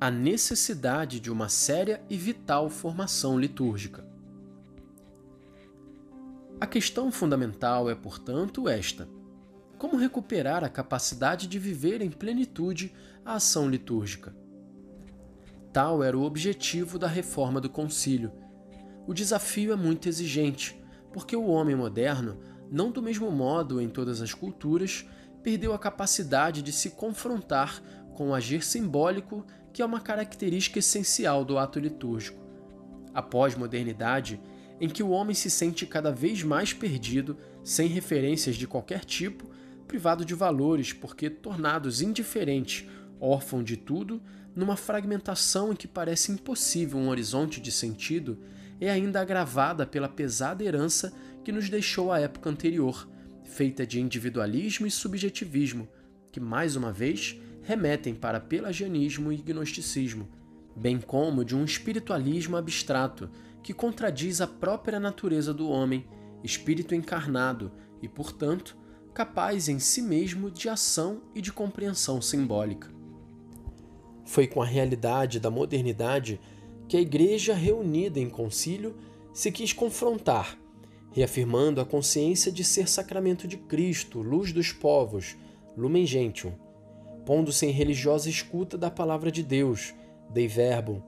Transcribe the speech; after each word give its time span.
a 0.00 0.10
necessidade 0.10 1.20
de 1.20 1.30
uma 1.30 1.50
séria 1.50 2.02
e 2.08 2.16
vital 2.16 2.70
formação 2.70 3.38
litúrgica. 3.38 4.02
A 6.58 6.66
questão 6.66 7.12
fundamental 7.12 7.90
é, 7.90 7.94
portanto, 7.94 8.66
esta: 8.66 9.06
como 9.76 9.98
recuperar 9.98 10.64
a 10.64 10.70
capacidade 10.70 11.46
de 11.46 11.58
viver 11.58 12.00
em 12.00 12.10
plenitude 12.10 12.94
a 13.26 13.34
ação 13.34 13.68
litúrgica? 13.68 14.34
Tal 15.70 16.02
era 16.02 16.16
o 16.16 16.22
objetivo 16.22 16.98
da 16.98 17.06
reforma 17.06 17.60
do 17.60 17.68
concílio. 17.68 18.32
O 19.06 19.12
desafio 19.12 19.70
é 19.70 19.76
muito 19.76 20.08
exigente, 20.08 20.82
porque 21.12 21.36
o 21.36 21.46
homem 21.46 21.76
moderno, 21.76 22.40
não 22.70 22.90
do 22.90 23.02
mesmo 23.02 23.30
modo 23.30 23.82
em 23.82 23.88
todas 23.88 24.22
as 24.22 24.32
culturas, 24.32 25.06
perdeu 25.42 25.72
a 25.74 25.78
capacidade 25.78 26.62
de 26.62 26.72
se 26.72 26.90
confrontar 26.90 27.82
com 28.20 28.28
o 28.28 28.34
agir 28.34 28.62
simbólico 28.62 29.46
que 29.72 29.80
é 29.80 29.84
uma 29.84 29.98
característica 29.98 30.78
essencial 30.78 31.42
do 31.42 31.56
ato 31.56 31.80
litúrgico. 31.80 32.38
A 33.14 33.22
pós-modernidade 33.22 34.38
em 34.78 34.90
que 34.90 35.02
o 35.02 35.08
homem 35.08 35.34
se 35.34 35.50
sente 35.50 35.86
cada 35.86 36.12
vez 36.12 36.42
mais 36.42 36.74
perdido, 36.74 37.38
sem 37.64 37.88
referências 37.88 38.56
de 38.56 38.66
qualquer 38.66 39.06
tipo, 39.06 39.50
privado 39.88 40.22
de 40.22 40.34
valores 40.34 40.92
porque 40.92 41.30
tornados 41.30 42.02
indiferentes, 42.02 42.86
órfão 43.18 43.62
de 43.62 43.78
tudo, 43.78 44.20
numa 44.54 44.76
fragmentação 44.76 45.72
em 45.72 45.74
que 45.74 45.88
parece 45.88 46.30
impossível 46.30 46.98
um 46.98 47.08
horizonte 47.08 47.58
de 47.58 47.72
sentido, 47.72 48.38
é 48.78 48.90
ainda 48.90 49.18
agravada 49.18 49.86
pela 49.86 50.10
pesada 50.10 50.62
herança 50.62 51.10
que 51.42 51.50
nos 51.50 51.70
deixou 51.70 52.12
a 52.12 52.20
época 52.20 52.50
anterior, 52.50 53.08
feita 53.44 53.86
de 53.86 53.98
individualismo 53.98 54.86
e 54.86 54.90
subjetivismo, 54.90 55.88
que 56.30 56.38
mais 56.38 56.76
uma 56.76 56.92
vez 56.92 57.40
remetem 57.70 58.16
para 58.16 58.40
pelagianismo 58.40 59.30
e 59.30 59.36
gnosticismo, 59.36 60.26
bem 60.74 61.00
como 61.00 61.44
de 61.44 61.54
um 61.54 61.64
espiritualismo 61.64 62.56
abstrato 62.56 63.30
que 63.62 63.72
contradiz 63.72 64.40
a 64.40 64.46
própria 64.48 64.98
natureza 64.98 65.54
do 65.54 65.68
homem, 65.68 66.04
espírito 66.42 66.96
encarnado 66.96 67.70
e, 68.02 68.08
portanto, 68.08 68.76
capaz 69.14 69.68
em 69.68 69.78
si 69.78 70.02
mesmo 70.02 70.50
de 70.50 70.68
ação 70.68 71.22
e 71.32 71.40
de 71.40 71.52
compreensão 71.52 72.20
simbólica. 72.20 72.90
Foi 74.24 74.48
com 74.48 74.60
a 74.60 74.66
realidade 74.66 75.38
da 75.38 75.48
modernidade 75.48 76.40
que 76.88 76.96
a 76.96 77.00
Igreja, 77.00 77.54
reunida 77.54 78.18
em 78.18 78.28
concílio, 78.28 78.96
se 79.32 79.52
quis 79.52 79.72
confrontar, 79.72 80.58
reafirmando 81.12 81.80
a 81.80 81.86
consciência 81.86 82.50
de 82.50 82.64
ser 82.64 82.88
sacramento 82.88 83.46
de 83.46 83.56
Cristo, 83.56 84.20
luz 84.20 84.52
dos 84.52 84.72
povos, 84.72 85.36
lumen 85.76 86.04
gentium, 86.04 86.52
pondo-se 87.30 87.64
em 87.64 87.70
religiosa 87.70 88.28
escuta 88.28 88.76
da 88.76 88.90
palavra 88.90 89.30
de 89.30 89.40
Deus, 89.40 89.94
Dei 90.30 90.48
Verbum, 90.48 91.00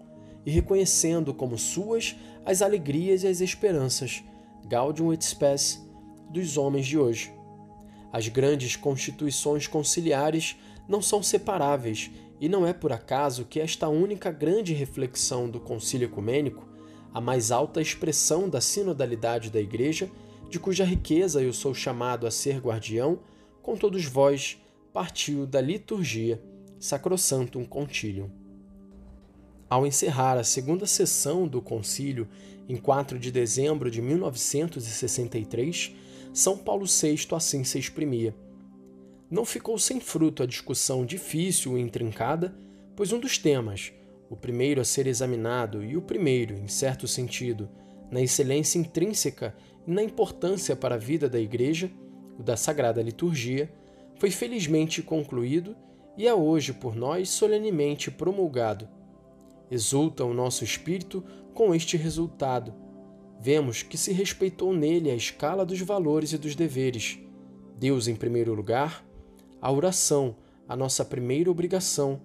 e 0.46 0.52
reconhecendo 0.52 1.34
como 1.34 1.58
suas 1.58 2.14
as 2.46 2.62
alegrias 2.62 3.24
e 3.24 3.26
as 3.26 3.40
esperanças, 3.40 4.22
Gaudium 4.64 5.12
et 5.12 5.20
Spes, 5.20 5.84
dos 6.30 6.56
homens 6.56 6.86
de 6.86 6.96
hoje. 6.96 7.34
As 8.12 8.28
grandes 8.28 8.76
constituições 8.76 9.66
conciliares 9.66 10.54
não 10.86 11.02
são 11.02 11.24
separáveis, 11.24 12.08
e 12.40 12.48
não 12.48 12.64
é 12.64 12.72
por 12.72 12.92
acaso 12.92 13.44
que 13.44 13.58
esta 13.58 13.88
única 13.88 14.30
grande 14.30 14.72
reflexão 14.72 15.50
do 15.50 15.58
Concílio 15.58 16.06
Ecumênico, 16.06 16.68
a 17.12 17.20
mais 17.20 17.50
alta 17.50 17.80
expressão 17.80 18.48
da 18.48 18.60
sinodalidade 18.60 19.50
da 19.50 19.60
Igreja, 19.60 20.08
de 20.48 20.60
cuja 20.60 20.84
riqueza 20.84 21.42
eu 21.42 21.52
sou 21.52 21.74
chamado 21.74 22.28
a 22.28 22.30
ser 22.30 22.60
guardião, 22.60 23.18
com 23.60 23.76
todos 23.76 24.04
vós, 24.04 24.61
partiu 24.92 25.46
da 25.46 25.58
liturgia 25.58 26.42
Sacrosantum 26.78 27.64
Concilium. 27.64 28.28
Ao 29.68 29.86
encerrar 29.86 30.36
a 30.36 30.44
segunda 30.44 30.84
sessão 30.84 31.48
do 31.48 31.62
concílio, 31.62 32.28
em 32.68 32.76
4 32.76 33.18
de 33.18 33.30
dezembro 33.30 33.90
de 33.90 34.02
1963, 34.02 35.94
São 36.34 36.58
Paulo 36.58 36.84
VI 36.84 37.26
assim 37.34 37.64
se 37.64 37.78
exprimia. 37.78 38.36
Não 39.30 39.46
ficou 39.46 39.78
sem 39.78 39.98
fruto 39.98 40.42
a 40.42 40.46
discussão 40.46 41.06
difícil 41.06 41.78
e 41.78 41.80
intrincada, 41.80 42.54
pois 42.94 43.12
um 43.12 43.18
dos 43.18 43.38
temas, 43.38 43.94
o 44.28 44.36
primeiro 44.36 44.78
a 44.78 44.84
ser 44.84 45.06
examinado 45.06 45.82
e 45.82 45.96
o 45.96 46.02
primeiro, 46.02 46.54
em 46.54 46.68
certo 46.68 47.08
sentido, 47.08 47.66
na 48.10 48.20
excelência 48.20 48.78
intrínseca 48.78 49.56
e 49.86 49.90
na 49.90 50.02
importância 50.02 50.76
para 50.76 50.96
a 50.96 50.98
vida 50.98 51.30
da 51.30 51.40
Igreja, 51.40 51.90
o 52.38 52.42
da 52.42 52.58
Sagrada 52.58 53.00
Liturgia, 53.00 53.72
foi 54.18 54.30
felizmente 54.30 55.02
concluído 55.02 55.76
e 56.16 56.26
é 56.26 56.34
hoje 56.34 56.72
por 56.72 56.94
nós 56.94 57.28
solenemente 57.28 58.10
promulgado 58.10 58.88
Exulta 59.72 60.22
o 60.22 60.34
nosso 60.34 60.64
espírito 60.64 61.24
com 61.54 61.74
este 61.74 61.96
resultado. 61.96 62.74
Vemos 63.40 63.82
que 63.82 63.96
se 63.96 64.12
respeitou 64.12 64.70
nele 64.74 65.10
a 65.10 65.14
escala 65.14 65.64
dos 65.64 65.80
valores 65.80 66.34
e 66.34 66.36
dos 66.36 66.54
deveres. 66.54 67.18
Deus 67.78 68.06
em 68.06 68.14
primeiro 68.14 68.52
lugar, 68.52 69.02
a 69.62 69.72
oração, 69.72 70.36
a 70.68 70.76
nossa 70.76 71.06
primeira 71.06 71.50
obrigação, 71.50 72.20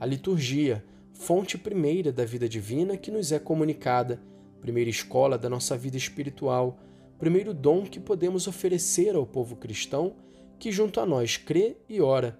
a 0.00 0.06
liturgia, 0.06 0.82
fonte 1.12 1.58
primeira 1.58 2.10
da 2.10 2.24
vida 2.24 2.48
divina 2.48 2.96
que 2.96 3.10
nos 3.10 3.32
é 3.32 3.38
comunicada, 3.38 4.22
primeira 4.58 4.88
escola 4.88 5.36
da 5.36 5.50
nossa 5.50 5.76
vida 5.76 5.98
espiritual, 5.98 6.78
primeiro 7.18 7.52
dom 7.52 7.84
que 7.84 8.00
podemos 8.00 8.46
oferecer 8.46 9.14
ao 9.14 9.26
povo 9.26 9.56
cristão 9.56 10.16
que 10.58 10.72
junto 10.72 11.00
a 11.00 11.06
nós 11.06 11.36
crê 11.36 11.76
e 11.88 12.00
ora, 12.00 12.38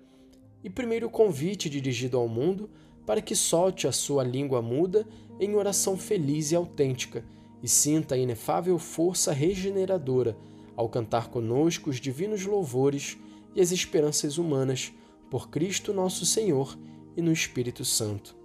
e 0.62 0.68
primeiro 0.68 1.08
convite 1.08 1.70
dirigido 1.70 2.16
ao 2.16 2.28
mundo 2.28 2.68
para 3.06 3.22
que 3.22 3.34
solte 3.34 3.86
a 3.86 3.92
sua 3.92 4.22
língua 4.22 4.60
muda 4.60 5.06
em 5.40 5.54
oração 5.54 5.96
feliz 5.96 6.50
e 6.50 6.56
autêntica 6.56 7.24
e 7.62 7.68
sinta 7.68 8.14
a 8.14 8.18
inefável 8.18 8.78
força 8.78 9.32
regeneradora 9.32 10.36
ao 10.76 10.88
cantar 10.88 11.28
conosco 11.28 11.90
os 11.90 12.00
divinos 12.00 12.44
louvores 12.44 13.16
e 13.54 13.60
as 13.60 13.72
esperanças 13.72 14.38
humanas 14.38 14.92
por 15.30 15.48
Cristo 15.48 15.92
nosso 15.92 16.24
Senhor 16.24 16.78
e 17.16 17.22
no 17.22 17.32
Espírito 17.32 17.84
Santo. 17.84 18.36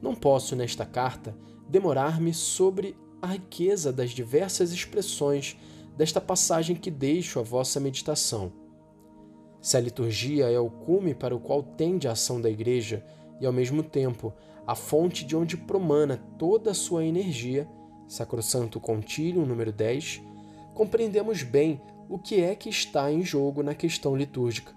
Não 0.00 0.14
posso, 0.14 0.54
nesta 0.54 0.86
carta, 0.86 1.36
demorar-me 1.68 2.32
sobre 2.32 2.96
a 3.20 3.26
riqueza 3.26 3.92
das 3.92 4.10
diversas 4.10 4.72
expressões 4.72 5.56
desta 5.98 6.20
passagem 6.20 6.74
que 6.74 6.90
deixo 6.90 7.38
à 7.38 7.42
vossa 7.42 7.78
meditação 7.78 8.50
se 9.60 9.76
a 9.76 9.80
liturgia 9.80 10.50
é 10.50 10.58
o 10.58 10.70
cume 10.70 11.14
para 11.14 11.34
o 11.34 11.40
qual 11.40 11.62
tende 11.62 12.06
a 12.06 12.12
ação 12.12 12.40
da 12.40 12.48
Igreja 12.48 13.04
e, 13.40 13.46
ao 13.46 13.52
mesmo 13.52 13.82
tempo, 13.82 14.32
a 14.66 14.74
fonte 14.74 15.24
de 15.24 15.36
onde 15.36 15.56
promana 15.56 16.16
toda 16.38 16.70
a 16.70 16.74
sua 16.74 17.04
energia, 17.04 17.68
Sacrosanto 18.06 18.80
Contílio, 18.80 19.44
número 19.44 19.72
10, 19.72 20.22
compreendemos 20.74 21.42
bem 21.42 21.80
o 22.08 22.18
que 22.18 22.40
é 22.40 22.54
que 22.54 22.68
está 22.68 23.10
em 23.10 23.22
jogo 23.22 23.62
na 23.62 23.74
questão 23.74 24.16
litúrgica. 24.16 24.72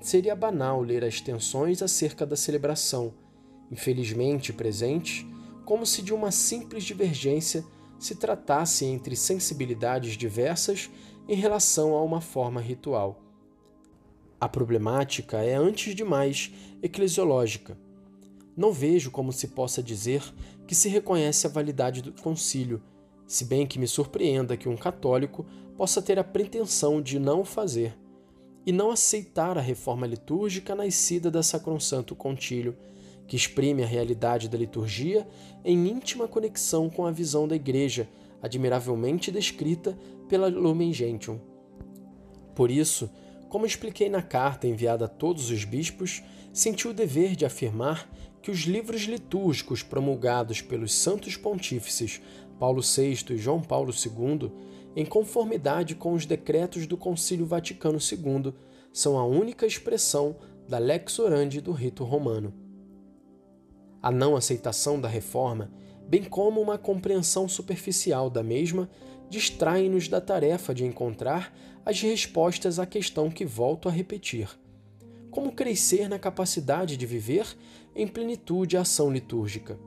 Seria 0.00 0.34
banal 0.34 0.80
ler 0.80 1.04
as 1.04 1.20
tensões 1.20 1.82
acerca 1.82 2.26
da 2.26 2.36
celebração, 2.36 3.14
infelizmente 3.70 4.52
presentes, 4.52 5.24
como 5.64 5.86
se 5.86 6.02
de 6.02 6.12
uma 6.12 6.30
simples 6.30 6.84
divergência 6.84 7.64
se 8.00 8.14
tratasse 8.14 8.86
entre 8.86 9.14
sensibilidades 9.14 10.16
diversas 10.16 10.90
em 11.28 11.36
relação 11.36 11.94
a 11.94 12.02
uma 12.02 12.20
forma 12.20 12.60
ritual. 12.60 13.20
A 14.40 14.48
problemática 14.48 15.36
é, 15.36 15.54
antes 15.54 15.94
de 15.94 16.02
mais, 16.02 16.50
eclesiológica. 16.82 17.78
Não 18.56 18.72
vejo 18.72 19.10
como 19.10 19.32
se 19.32 19.48
possa 19.48 19.82
dizer 19.82 20.22
que 20.66 20.74
se 20.74 20.88
reconhece 20.88 21.46
a 21.46 21.50
validade 21.50 22.00
do 22.00 22.12
concílio, 22.12 22.82
se 23.26 23.44
bem 23.44 23.66
que 23.66 23.78
me 23.78 23.86
surpreenda 23.86 24.56
que 24.56 24.68
um 24.68 24.76
católico 24.76 25.44
possa 25.76 26.00
ter 26.00 26.18
a 26.18 26.24
pretensão 26.24 27.02
de 27.02 27.18
não 27.18 27.42
o 27.42 27.44
fazer 27.44 27.96
e 28.64 28.72
não 28.72 28.90
aceitar 28.90 29.58
a 29.58 29.60
reforma 29.60 30.06
litúrgica 30.06 30.74
nascida 30.74 31.30
da 31.30 31.42
Sacrosanto 31.42 32.16
Concílio, 32.16 32.76
que 33.30 33.36
exprime 33.36 33.84
a 33.84 33.86
realidade 33.86 34.48
da 34.48 34.58
liturgia 34.58 35.24
em 35.64 35.88
íntima 35.88 36.26
conexão 36.26 36.90
com 36.90 37.06
a 37.06 37.12
visão 37.12 37.46
da 37.46 37.54
Igreja, 37.54 38.08
admiravelmente 38.42 39.30
descrita 39.30 39.96
pela 40.28 40.48
Lumen 40.48 40.92
Gentium. 40.92 41.38
Por 42.56 42.72
isso, 42.72 43.08
como 43.48 43.64
expliquei 43.64 44.08
na 44.08 44.20
carta 44.20 44.66
enviada 44.66 45.04
a 45.04 45.08
todos 45.08 45.48
os 45.48 45.64
bispos, 45.64 46.24
senti 46.52 46.88
o 46.88 46.92
dever 46.92 47.36
de 47.36 47.44
afirmar 47.44 48.10
que 48.42 48.50
os 48.50 48.62
livros 48.62 49.02
litúrgicos 49.02 49.80
promulgados 49.80 50.60
pelos 50.60 50.92
santos 50.92 51.36
pontífices 51.36 52.20
Paulo 52.58 52.82
VI 52.82 53.26
e 53.30 53.36
João 53.36 53.62
Paulo 53.62 53.92
II, 53.92 54.50
em 54.96 55.06
conformidade 55.06 55.94
com 55.94 56.14
os 56.14 56.26
decretos 56.26 56.84
do 56.84 56.96
Concílio 56.96 57.46
Vaticano 57.46 57.98
II, 58.00 58.52
são 58.92 59.16
a 59.16 59.24
única 59.24 59.66
expressão 59.66 60.34
da 60.68 60.78
lex 60.78 61.16
orandi 61.20 61.60
do 61.60 61.70
rito 61.70 62.02
romano. 62.02 62.59
A 64.02 64.10
não 64.10 64.36
aceitação 64.36 65.00
da 65.00 65.08
reforma, 65.08 65.70
bem 66.08 66.24
como 66.24 66.60
uma 66.60 66.78
compreensão 66.78 67.48
superficial 67.48 68.30
da 68.30 68.42
mesma, 68.42 68.88
distraem-nos 69.28 70.08
da 70.08 70.20
tarefa 70.20 70.74
de 70.74 70.84
encontrar 70.84 71.56
as 71.84 72.00
respostas 72.00 72.78
à 72.78 72.86
questão 72.86 73.30
que 73.30 73.44
volto 73.44 73.88
a 73.88 73.92
repetir. 73.92 74.48
como 75.30 75.52
crescer 75.52 76.08
na 76.08 76.18
capacidade 76.18 76.96
de 76.96 77.06
viver 77.06 77.46
em 77.94 78.06
plenitude 78.06 78.76
a 78.76 78.80
ação 78.80 79.10
litúrgica, 79.12 79.78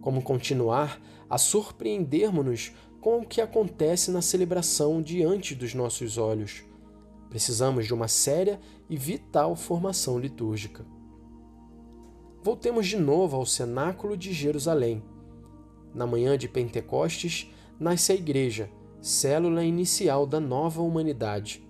como 0.00 0.22
continuar 0.22 1.00
a 1.28 1.38
surpreendermos-nos 1.38 2.72
com 3.00 3.18
o 3.18 3.26
que 3.26 3.40
acontece 3.40 4.10
na 4.10 4.22
celebração 4.22 5.02
diante 5.02 5.54
dos 5.54 5.74
nossos 5.74 6.18
olhos. 6.18 6.64
Precisamos 7.28 7.86
de 7.86 7.94
uma 7.94 8.08
séria 8.08 8.60
e 8.88 8.96
vital 8.96 9.56
formação 9.56 10.18
litúrgica. 10.18 10.84
Voltemos 12.44 12.88
de 12.88 12.96
novo 12.96 13.36
ao 13.36 13.46
cenáculo 13.46 14.16
de 14.16 14.32
Jerusalém. 14.32 15.00
Na 15.94 16.08
manhã 16.08 16.36
de 16.36 16.48
Pentecostes, 16.48 17.48
nasce 17.78 18.10
a 18.10 18.16
Igreja, 18.16 18.68
célula 19.00 19.64
inicial 19.64 20.26
da 20.26 20.40
nova 20.40 20.82
humanidade. 20.82 21.64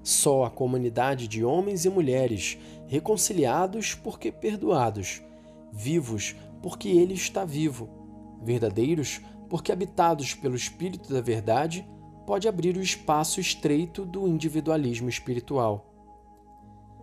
Só 0.00 0.44
a 0.44 0.50
comunidade 0.50 1.26
de 1.26 1.44
homens 1.44 1.84
e 1.84 1.90
mulheres, 1.90 2.56
reconciliados 2.86 3.92
porque 3.92 4.30
perdoados, 4.30 5.20
vivos 5.72 6.36
porque 6.62 6.88
Ele 6.88 7.14
está 7.14 7.44
vivo, 7.44 7.88
verdadeiros 8.40 9.20
porque 9.48 9.72
habitados 9.72 10.32
pelo 10.32 10.54
Espírito 10.54 11.12
da 11.12 11.20
Verdade, 11.20 11.84
pode 12.24 12.46
abrir 12.46 12.76
o 12.76 12.82
espaço 12.82 13.40
estreito 13.40 14.06
do 14.06 14.28
individualismo 14.28 15.08
espiritual. 15.08 15.92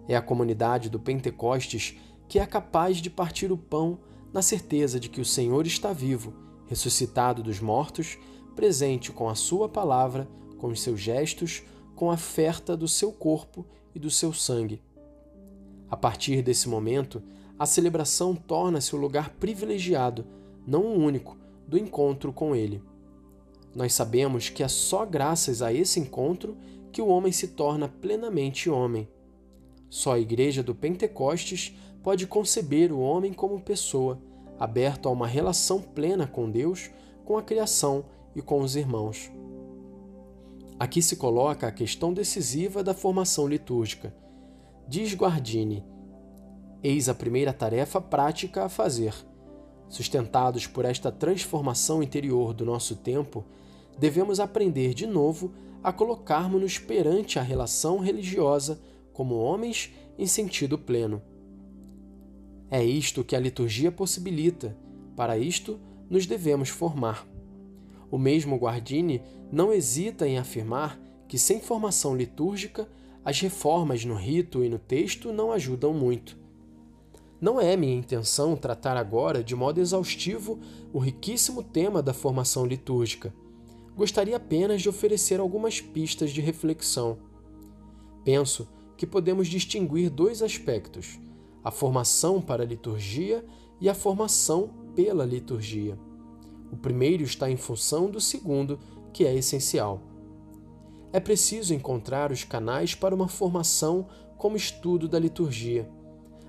É 0.08 0.16
a 0.16 0.22
comunidade 0.22 0.90
do 0.90 1.00
Pentecostes 1.00 1.98
que 2.28 2.40
é 2.40 2.46
capaz 2.46 2.98
de 2.98 3.10
partir 3.10 3.52
o 3.52 3.58
pão 3.58 4.00
na 4.34 4.42
certeza 4.42 5.00
de 5.00 5.10
que 5.10 5.22
o 5.22 5.26
Senhor 5.26 5.66
está 5.66 5.94
vivo, 5.94 6.34
ressuscitado 6.66 7.42
dos 7.42 7.60
mortos, 7.60 8.18
presente 8.56 9.12
com 9.12 9.30
a 9.30 9.36
Sua 9.36 9.70
palavra, 9.70 10.28
com 10.58 10.68
os 10.68 10.82
seus 10.82 11.00
gestos, 11.00 11.64
com 11.96 12.10
a 12.10 12.16
oferta 12.16 12.76
do 12.76 12.88
seu 12.88 13.12
corpo 13.12 13.66
e 13.94 14.00
do 14.00 14.10
seu 14.10 14.34
sangue. 14.34 14.82
A 15.90 15.96
partir 15.96 16.42
desse 16.42 16.68
momento, 16.68 17.22
a 17.58 17.66
celebração 17.66 18.36
torna-se 18.36 18.96
o 18.96 19.00
lugar 19.00 19.30
privilegiado, 19.30 20.26
não 20.68 20.82
o 20.82 20.98
único, 20.98 21.38
do 21.68 21.78
encontro 21.78 22.34
com 22.34 22.56
Ele. 22.56 22.82
Nós 23.74 23.94
sabemos 23.94 24.50
que 24.50 24.64
é 24.64 24.68
só 24.68 25.06
graças 25.06 25.62
a 25.62 25.72
esse 25.72 26.00
encontro 26.00 26.58
que 26.92 27.02
o 27.02 27.08
homem 27.08 27.32
se 27.32 27.50
torna 27.50 27.88
plenamente 27.88 28.70
homem. 28.70 29.08
Só 29.90 30.14
a 30.14 30.20
Igreja 30.20 30.64
do 30.64 30.74
Pentecostes 30.74 31.76
pode 32.06 32.28
conceber 32.28 32.92
o 32.92 33.00
homem 33.00 33.34
como 33.34 33.60
pessoa, 33.60 34.22
aberto 34.60 35.10
a 35.10 35.12
uma 35.12 35.26
relação 35.26 35.82
plena 35.82 36.28
com 36.28 36.52
Deus, 36.52 36.92
com 37.26 37.36
a 37.36 37.42
criação 37.42 38.06
e 38.36 38.44
com 38.44 38.62
os 38.62 38.76
irmãos. 38.76 39.32
Aqui 40.80 41.02
se 41.02 41.16
coloca 41.16 41.66
a 41.66 41.72
questão 41.72 42.14
decisiva 42.14 42.84
da 42.84 42.94
formação 42.94 43.48
litúrgica. 43.48 44.16
Diz 44.88 45.16
Guardini: 45.16 45.84
Eis 46.84 47.10
a 47.10 47.16
primeira 47.16 47.52
tarefa 47.52 48.00
prática 48.00 48.66
a 48.66 48.70
fazer. 48.70 49.16
Sustentados 49.90 50.68
por 50.68 50.86
esta 50.86 51.12
transformação 51.12 52.04
interior 52.04 52.54
do 52.54 52.64
nosso 52.64 52.98
tempo, 52.98 53.44
devemos 53.98 54.40
aprender 54.40 54.94
de 54.94 55.08
novo 55.08 55.54
a 55.84 55.92
colocarmos-nos 55.92 56.78
perante 56.78 57.40
a 57.40 57.42
relação 57.42 57.98
religiosa 57.98 58.80
como 59.12 59.40
homens 59.40 59.92
em 60.20 60.28
sentido 60.28 60.78
pleno. 60.78 61.20
É 62.70 62.84
isto 62.84 63.24
que 63.24 63.36
a 63.36 63.40
liturgia 63.40 63.92
possibilita, 63.92 64.76
para 65.16 65.38
isto 65.38 65.80
nos 66.10 66.26
devemos 66.26 66.70
formar. 66.70 67.28
O 68.10 68.18
mesmo 68.18 68.58
Guardini 68.58 69.22
não 69.52 69.72
hesita 69.74 70.28
em 70.28 70.38
afirmar 70.38 71.00
que 71.28 71.38
sem 71.38 71.60
formação 71.60 72.16
litúrgica, 72.16 72.88
as 73.24 73.40
reformas 73.40 74.06
no 74.06 74.16
rito 74.16 74.64
e 74.64 74.70
no 74.70 74.78
texto 74.78 75.34
não 75.34 75.52
ajudam 75.52 75.94
muito. 75.94 76.38
Não 77.42 77.60
é 77.60 77.76
minha 77.76 77.96
intenção 77.96 78.56
tratar 78.56 78.96
agora 78.96 79.44
de 79.44 79.56
modo 79.56 79.82
exaustivo 79.82 80.60
o 80.94 81.00
riquíssimo 81.00 81.62
tema 81.62 82.02
da 82.02 82.14
formação 82.14 82.66
litúrgica. 82.66 83.34
Gostaria 83.96 84.38
apenas 84.38 84.82
de 84.82 84.90
oferecer 84.90 85.40
algumas 85.40 85.82
pistas 85.82 86.32
de 86.32 86.42
reflexão. 86.42 87.18
Penso 88.24 88.68
que 88.98 89.06
podemos 89.06 89.48
distinguir 89.48 90.10
dois 90.10 90.42
aspectos: 90.42 91.20
a 91.66 91.72
formação 91.72 92.40
para 92.40 92.62
a 92.62 92.66
liturgia 92.66 93.44
e 93.82 93.90
a 93.90 93.96
formação 93.96 94.70
pela 94.96 95.26
liturgia. 95.26 95.98
O 96.72 96.78
primeiro 96.78 97.24
está 97.24 97.50
em 97.50 97.58
função 97.58 98.08
do 98.08 98.22
segundo, 98.22 98.80
que 99.12 99.26
é 99.26 99.34
essencial. 99.34 100.00
É 101.12 101.20
preciso 101.20 101.74
encontrar 101.74 102.32
os 102.32 102.44
canais 102.44 102.94
para 102.94 103.16
uma 103.16 103.28
formação 103.28 104.08
como 104.38 104.56
estudo 104.56 105.08
da 105.08 105.18
liturgia. 105.18 105.90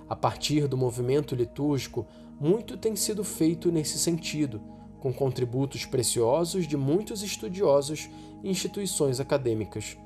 A 0.07 0.15
partir 0.15 0.67
do 0.67 0.77
movimento 0.77 1.33
litúrgico, 1.33 2.05
muito 2.39 2.77
tem 2.77 2.95
sido 2.95 3.23
feito 3.23 3.71
nesse 3.71 3.97
sentido, 3.97 4.61
com 4.99 5.11
contributos 5.11 5.83
preciosos 5.83 6.67
de 6.67 6.77
muitos 6.77 7.23
estudiosos 7.23 8.07
e 8.43 8.51
instituições 8.51 9.19
acadêmicas. 9.19 9.97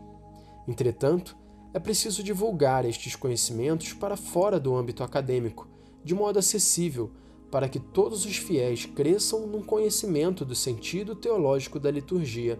Entretanto, 0.66 1.36
é 1.73 1.79
preciso 1.79 2.21
divulgar 2.23 2.85
estes 2.85 3.15
conhecimentos 3.15 3.94
para 3.94 4.18
fora 4.18 4.59
do 4.59 4.75
âmbito 4.75 5.03
acadêmico, 5.03 5.68
de 6.03 6.13
modo 6.13 6.39
acessível, 6.39 7.12
para 7.50 7.69
que 7.69 7.79
todos 7.79 8.25
os 8.25 8.38
fiéis 8.38 8.85
cresçam 8.85 9.45
num 9.47 9.62
conhecimento 9.62 10.45
do 10.45 10.56
sentido 10.56 11.15
teológico 11.15 11.79
da 11.79 11.91
liturgia. 11.91 12.59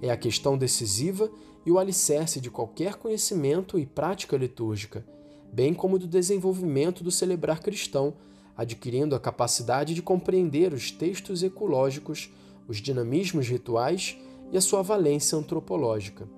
É 0.00 0.10
a 0.10 0.16
questão 0.16 0.56
decisiva 0.56 1.30
e 1.64 1.70
o 1.70 1.78
alicerce 1.78 2.40
de 2.40 2.50
qualquer 2.50 2.96
conhecimento 2.96 3.78
e 3.78 3.86
prática 3.86 4.36
litúrgica, 4.36 5.06
bem 5.52 5.74
como 5.74 5.98
do 5.98 6.06
desenvolvimento 6.06 7.02
do 7.02 7.10
celebrar 7.10 7.60
cristão, 7.60 8.14
adquirindo 8.56 9.14
a 9.14 9.20
capacidade 9.20 9.94
de 9.94 10.02
compreender 10.02 10.72
os 10.72 10.90
textos 10.90 11.42
ecológicos, 11.42 12.30
os 12.68 12.78
dinamismos 12.78 13.46
rituais 13.48 14.16
e 14.50 14.56
a 14.56 14.60
sua 14.60 14.82
valência 14.82 15.36
antropológica. 15.36 16.35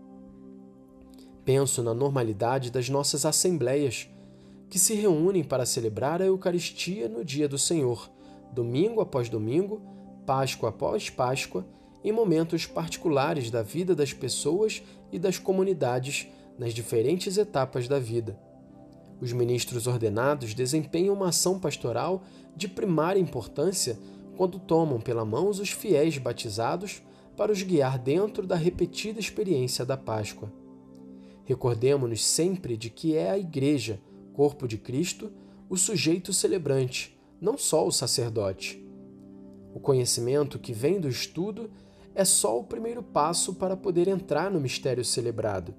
Penso 1.48 1.82
na 1.82 1.94
normalidade 1.94 2.70
das 2.70 2.90
nossas 2.90 3.24
assembleias, 3.24 4.06
que 4.68 4.78
se 4.78 4.92
reúnem 4.92 5.42
para 5.42 5.64
celebrar 5.64 6.20
a 6.20 6.26
Eucaristia 6.26 7.08
no 7.08 7.24
dia 7.24 7.48
do 7.48 7.56
Senhor, 7.56 8.10
domingo 8.52 9.00
após 9.00 9.30
domingo, 9.30 9.80
Páscoa 10.26 10.68
após 10.68 11.08
Páscoa, 11.08 11.66
em 12.04 12.12
momentos 12.12 12.66
particulares 12.66 13.50
da 13.50 13.62
vida 13.62 13.94
das 13.94 14.12
pessoas 14.12 14.82
e 15.10 15.18
das 15.18 15.38
comunidades 15.38 16.28
nas 16.58 16.74
diferentes 16.74 17.38
etapas 17.38 17.88
da 17.88 17.98
vida. 17.98 18.38
Os 19.18 19.32
ministros 19.32 19.86
ordenados 19.86 20.52
desempenham 20.52 21.14
uma 21.14 21.28
ação 21.28 21.58
pastoral 21.58 22.24
de 22.54 22.68
primária 22.68 23.18
importância 23.20 23.98
quando 24.36 24.58
tomam 24.58 25.00
pela 25.00 25.24
mão 25.24 25.48
os 25.48 25.70
fiéis 25.70 26.18
batizados 26.18 27.02
para 27.38 27.50
os 27.50 27.62
guiar 27.62 27.98
dentro 27.98 28.46
da 28.46 28.54
repetida 28.54 29.18
experiência 29.18 29.86
da 29.86 29.96
Páscoa. 29.96 30.52
Recordemos-nos 31.48 32.22
sempre 32.26 32.76
de 32.76 32.90
que 32.90 33.16
é 33.16 33.30
a 33.30 33.38
Igreja, 33.38 33.98
corpo 34.34 34.68
de 34.68 34.76
Cristo, 34.76 35.32
o 35.66 35.78
sujeito 35.78 36.30
celebrante, 36.30 37.18
não 37.40 37.56
só 37.56 37.86
o 37.86 37.90
sacerdote. 37.90 38.86
O 39.72 39.80
conhecimento 39.80 40.58
que 40.58 40.74
vem 40.74 41.00
do 41.00 41.08
estudo 41.08 41.70
é 42.14 42.22
só 42.22 42.58
o 42.58 42.64
primeiro 42.64 43.02
passo 43.02 43.54
para 43.54 43.78
poder 43.78 44.08
entrar 44.08 44.50
no 44.50 44.60
mistério 44.60 45.02
celebrado. 45.02 45.74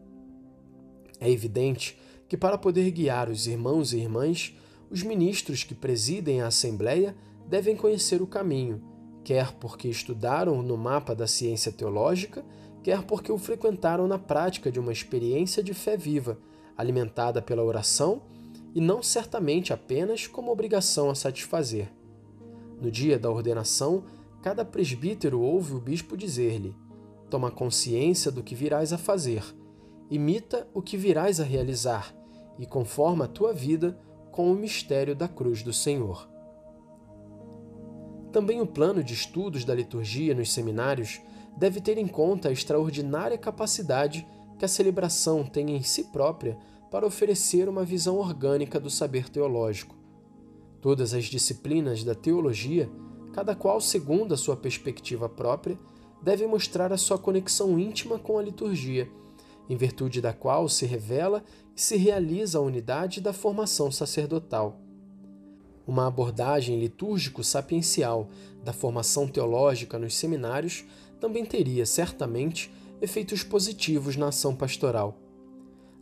É 1.20 1.30
evidente 1.30 1.96
que, 2.28 2.36
para 2.36 2.58
poder 2.58 2.90
guiar 2.90 3.30
os 3.30 3.46
irmãos 3.46 3.94
e 3.94 4.00
irmãs, 4.00 4.58
os 4.90 5.04
ministros 5.04 5.64
que 5.64 5.76
presidem 5.76 6.42
a 6.42 6.48
Assembleia 6.48 7.16
devem 7.48 7.76
conhecer 7.76 8.24
o 8.24 8.28
caminho, 8.28 8.82
quer 9.24 9.54
porque 9.54 9.88
estudaram 9.88 10.64
no 10.64 10.76
mapa 10.76 11.14
da 11.14 11.28
ciência 11.28 11.72
teológica, 11.72 12.44
quer 12.84 13.04
porque 13.04 13.32
o 13.32 13.38
frequentaram 13.38 14.08
na 14.08 14.18
prática 14.18 14.72
de 14.72 14.80
uma 14.80 14.92
experiência 14.92 15.62
de 15.62 15.74
fé 15.74 15.98
viva, 15.98 16.38
alimentada 16.78 17.42
pela 17.42 17.64
oração 17.64 18.22
e 18.74 18.80
não 18.80 19.02
certamente 19.02 19.74
apenas 19.74 20.28
como 20.28 20.52
obrigação 20.52 21.10
a 21.10 21.16
satisfazer. 21.16 21.92
No 22.80 22.90
dia 22.90 23.20
da 23.20 23.30
ordenação, 23.30 24.04
cada 24.42 24.64
presbítero 24.64 25.42
ouve 25.42 25.74
o 25.74 25.80
bispo 25.80 26.16
dizer-lhe: 26.16 26.76
Toma 27.30 27.52
consciência 27.52 28.32
do 28.32 28.44
que 28.44 28.56
virás 28.56 28.94
a 28.94 28.98
fazer, 28.98 29.44
imita 30.10 30.68
o 30.74 30.82
que 30.82 30.96
virás 30.96 31.40
a 31.40 31.44
realizar 31.44 32.14
e 32.58 32.66
conforma 32.66 33.26
a 33.26 33.28
tua 33.28 33.54
vida 33.54 34.00
com 34.32 34.52
o 34.52 34.56
mistério 34.56 35.16
da 35.16 35.28
cruz 35.28 35.62
do 35.62 35.74
Senhor. 35.74 36.30
Também 38.32 38.62
o 38.62 38.68
plano 38.68 39.04
de 39.04 39.14
estudos 39.14 39.66
da 39.66 39.74
liturgia 39.74 40.36
nos 40.36 40.54
seminários 40.54 41.20
deve 41.58 41.82
ter 41.82 41.98
em 41.98 42.08
conta 42.08 42.50
a 42.50 42.52
extraordinária 42.52 43.38
capacidade 43.38 44.28
que 44.58 44.66
a 44.66 44.68
celebração 44.68 45.44
tem 45.44 45.76
em 45.76 45.84
si 45.84 46.06
própria 46.06 46.58
para 46.92 47.06
oferecer 47.06 47.70
uma 47.70 47.86
visão 47.86 48.18
orgânica 48.18 48.80
do 48.80 48.90
saber 48.90 49.30
teológico. 49.30 49.96
Todas 50.82 51.14
as 51.14 51.26
disciplinas 51.26 52.04
da 52.04 52.16
teologia, 52.16 52.90
cada 53.34 53.56
qual 53.56 53.80
segundo 53.80 54.34
a 54.34 54.38
sua 54.38 54.56
perspectiva 54.56 55.30
própria, 55.30 55.78
devem 56.22 56.48
mostrar 56.48 56.92
a 56.92 56.98
sua 56.98 57.18
conexão 57.18 57.80
íntima 57.80 58.18
com 58.18 58.38
a 58.38 58.42
liturgia 58.42 59.10
em 59.70 59.78
virtude 59.78 60.20
da 60.20 60.34
qual 60.34 60.68
se 60.68 60.86
revela 60.86 61.44
e 61.78 61.82
se 61.82 61.96
realiza 61.96 62.58
a 62.58 62.62
unidade 62.62 63.22
da 63.22 63.32
formação 63.32 63.92
sacerdotal. 63.92 64.82
Uma 65.86 66.08
abordagem 66.08 66.80
litúrgico-sapiencial 66.80 68.30
da 68.64 68.74
formação 68.74 69.28
teológica 69.28 70.00
nos 70.00 70.16
seminários 70.16 70.86
também 71.20 71.46
teria, 71.46 71.86
certamente, 71.86 72.72
efeitos 73.02 73.44
positivos 73.44 74.16
na 74.16 74.28
ação 74.28 74.56
pastoral. 74.56 75.18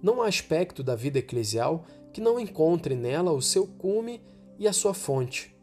Não 0.01 0.21
há 0.21 0.27
aspecto 0.27 0.83
da 0.83 0.95
vida 0.95 1.19
eclesial 1.19 1.85
que 2.13 2.21
não 2.21 2.39
encontre 2.39 2.95
nela 2.95 3.31
o 3.31 3.41
seu 3.41 3.67
cume 3.67 4.21
e 4.57 4.67
a 4.67 4.73
sua 4.73 4.93
fonte. 4.93 5.55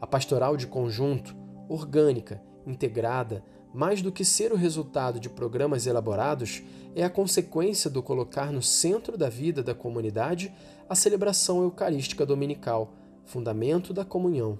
A 0.00 0.06
pastoral 0.06 0.56
de 0.56 0.66
conjunto, 0.66 1.36
orgânica, 1.68 2.42
integrada, 2.66 3.44
mais 3.72 4.00
do 4.00 4.10
que 4.10 4.24
ser 4.24 4.52
o 4.52 4.56
resultado 4.56 5.20
de 5.20 5.28
programas 5.28 5.86
elaborados, 5.86 6.62
é 6.94 7.04
a 7.04 7.10
consequência 7.10 7.90
do 7.90 8.02
colocar 8.02 8.52
no 8.52 8.62
centro 8.62 9.16
da 9.16 9.28
vida 9.28 9.62
da 9.62 9.74
comunidade 9.74 10.52
a 10.88 10.94
celebração 10.94 11.62
eucarística 11.62 12.24
dominical, 12.24 12.92
fundamento 13.24 13.92
da 13.92 14.04
comunhão. 14.04 14.58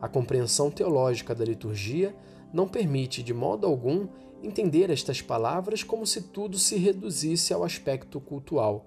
A 0.00 0.08
compreensão 0.08 0.70
teológica 0.70 1.34
da 1.34 1.44
liturgia 1.44 2.14
não 2.52 2.68
permite, 2.68 3.22
de 3.22 3.34
modo 3.34 3.66
algum, 3.66 4.08
entender 4.42 4.90
estas 4.90 5.20
palavras 5.20 5.82
como 5.82 6.06
se 6.06 6.22
tudo 6.22 6.58
se 6.58 6.76
reduzisse 6.76 7.52
ao 7.52 7.64
aspecto 7.64 8.20
cultual. 8.20 8.86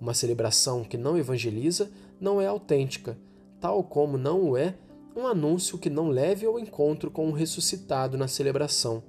Uma 0.00 0.14
celebração 0.14 0.84
que 0.84 0.96
não 0.96 1.18
evangeliza 1.18 1.90
não 2.20 2.40
é 2.40 2.46
autêntica, 2.46 3.18
tal 3.60 3.82
como 3.82 4.16
não 4.16 4.50
o 4.50 4.56
é 4.56 4.74
um 5.16 5.26
anúncio 5.26 5.78
que 5.78 5.90
não 5.90 6.08
leve 6.08 6.46
ao 6.46 6.58
encontro 6.58 7.10
com 7.10 7.28
o 7.28 7.32
ressuscitado 7.32 8.16
na 8.16 8.28
celebração. 8.28 9.02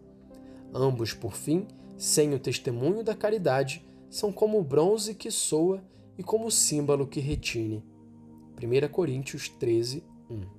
Ambos, 0.73 1.13
por 1.13 1.33
fim, 1.33 1.67
sem 1.97 2.33
o 2.33 2.39
testemunho 2.39 3.03
da 3.03 3.13
caridade, 3.13 3.85
são 4.09 4.31
como 4.31 4.59
o 4.59 4.63
bronze 4.63 5.13
que 5.13 5.29
soa 5.29 5.83
e 6.17 6.23
como 6.23 6.47
o 6.47 6.51
símbolo 6.51 7.05
que 7.05 7.19
retine. 7.19 7.83
1 8.61 8.91
Coríntios 8.91 9.49
13, 9.49 10.03
1. 10.29 10.58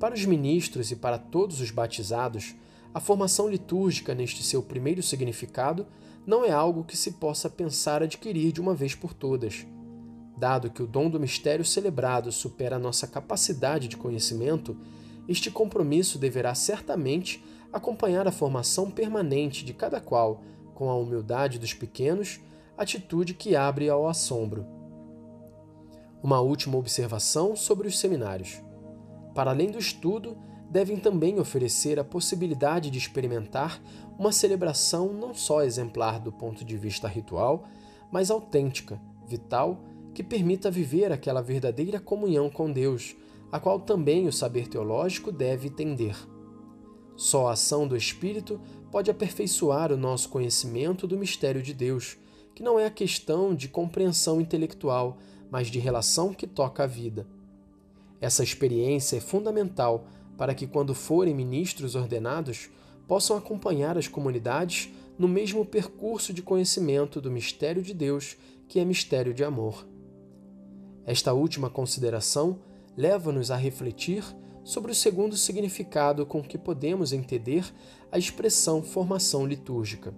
Para 0.00 0.14
os 0.14 0.24
ministros 0.24 0.90
e 0.90 0.96
para 0.96 1.18
todos 1.18 1.60
os 1.60 1.70
batizados, 1.70 2.54
a 2.94 2.98
formação 2.98 3.50
litúrgica 3.50 4.14
neste 4.14 4.42
seu 4.42 4.62
primeiro 4.62 5.02
significado 5.02 5.86
não 6.26 6.42
é 6.42 6.50
algo 6.50 6.84
que 6.84 6.96
se 6.96 7.12
possa 7.12 7.50
pensar 7.50 8.02
adquirir 8.02 8.50
de 8.50 8.62
uma 8.62 8.74
vez 8.74 8.94
por 8.94 9.12
todas. 9.12 9.66
Dado 10.38 10.70
que 10.70 10.82
o 10.82 10.86
dom 10.86 11.10
do 11.10 11.20
mistério 11.20 11.66
celebrado 11.66 12.32
supera 12.32 12.76
a 12.76 12.78
nossa 12.78 13.06
capacidade 13.06 13.88
de 13.88 13.98
conhecimento, 13.98 14.74
este 15.28 15.50
compromisso 15.50 16.18
deverá 16.18 16.54
certamente 16.54 17.44
acompanhar 17.70 18.26
a 18.26 18.32
formação 18.32 18.90
permanente 18.90 19.62
de 19.62 19.74
cada 19.74 20.00
qual, 20.00 20.42
com 20.74 20.88
a 20.88 20.96
humildade 20.96 21.58
dos 21.58 21.74
pequenos, 21.74 22.40
atitude 22.74 23.34
que 23.34 23.54
abre 23.54 23.90
ao 23.90 24.08
assombro. 24.08 24.66
Uma 26.22 26.40
última 26.40 26.78
observação 26.78 27.54
sobre 27.54 27.86
os 27.86 27.98
seminários. 27.98 28.62
Para 29.40 29.52
além 29.52 29.70
do 29.70 29.78
estudo, 29.78 30.36
devem 30.68 30.98
também 30.98 31.40
oferecer 31.40 31.98
a 31.98 32.04
possibilidade 32.04 32.90
de 32.90 32.98
experimentar 32.98 33.82
uma 34.18 34.32
celebração 34.32 35.14
não 35.14 35.32
só 35.32 35.62
exemplar 35.62 36.20
do 36.20 36.30
ponto 36.30 36.62
de 36.62 36.76
vista 36.76 37.08
ritual, 37.08 37.64
mas 38.12 38.30
autêntica, 38.30 39.00
vital 39.26 39.82
que 40.12 40.22
permita 40.22 40.70
viver 40.70 41.10
aquela 41.10 41.40
verdadeira 41.40 41.98
comunhão 41.98 42.50
com 42.50 42.70
Deus, 42.70 43.16
a 43.50 43.58
qual 43.58 43.80
também 43.80 44.28
o 44.28 44.32
saber 44.32 44.68
teológico 44.68 45.32
deve 45.32 45.70
tender. 45.70 46.14
Só 47.16 47.48
a 47.48 47.52
ação 47.52 47.88
do 47.88 47.96
Espírito 47.96 48.60
pode 48.92 49.10
aperfeiçoar 49.10 49.90
o 49.90 49.96
nosso 49.96 50.28
conhecimento 50.28 51.06
do 51.06 51.16
mistério 51.16 51.62
de 51.62 51.72
Deus, 51.72 52.18
que 52.54 52.62
não 52.62 52.78
é 52.78 52.84
a 52.84 52.90
questão 52.90 53.54
de 53.54 53.68
compreensão 53.68 54.38
intelectual, 54.38 55.16
mas 55.50 55.68
de 55.68 55.78
relação 55.78 56.34
que 56.34 56.46
toca 56.46 56.84
a 56.84 56.86
vida. 56.86 57.39
Essa 58.20 58.42
experiência 58.42 59.16
é 59.16 59.20
fundamental 59.20 60.06
para 60.36 60.54
que, 60.54 60.66
quando 60.66 60.94
forem 60.94 61.34
ministros 61.34 61.94
ordenados, 61.94 62.68
possam 63.06 63.36
acompanhar 63.36 63.96
as 63.98 64.08
comunidades 64.08 64.90
no 65.18 65.28
mesmo 65.28 65.64
percurso 65.64 66.32
de 66.32 66.42
conhecimento 66.42 67.20
do 67.20 67.30
mistério 67.30 67.82
de 67.82 67.92
Deus, 67.92 68.36
que 68.68 68.78
é 68.78 68.84
mistério 68.84 69.34
de 69.34 69.42
amor. 69.44 69.86
Esta 71.04 71.32
última 71.32 71.68
consideração 71.68 72.60
leva-nos 72.96 73.50
a 73.50 73.56
refletir 73.56 74.24
sobre 74.62 74.92
o 74.92 74.94
segundo 74.94 75.36
significado 75.36 76.24
com 76.24 76.42
que 76.42 76.58
podemos 76.58 77.12
entender 77.12 77.64
a 78.12 78.18
expressão 78.18 78.82
formação 78.82 79.46
litúrgica. 79.46 80.14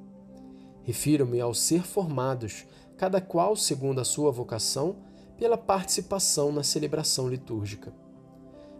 Refiro-me 0.82 1.40
ao 1.40 1.54
ser 1.54 1.82
formados, 1.82 2.66
cada 2.96 3.20
qual 3.20 3.56
segundo 3.56 4.00
a 4.00 4.04
sua 4.04 4.30
vocação, 4.30 4.96
pela 5.38 5.56
participação 5.56 6.52
na 6.52 6.62
celebração 6.62 7.28
litúrgica. 7.28 7.92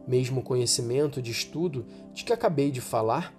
Mesmo 0.07 0.41
o 0.41 0.45
conhecimento 0.45 1.23
de 1.23 1.31
estudo 1.31 1.87
de 2.13 2.25
que 2.25 2.33
acabei 2.33 2.71
de 2.71 2.81
falar, 2.81 3.35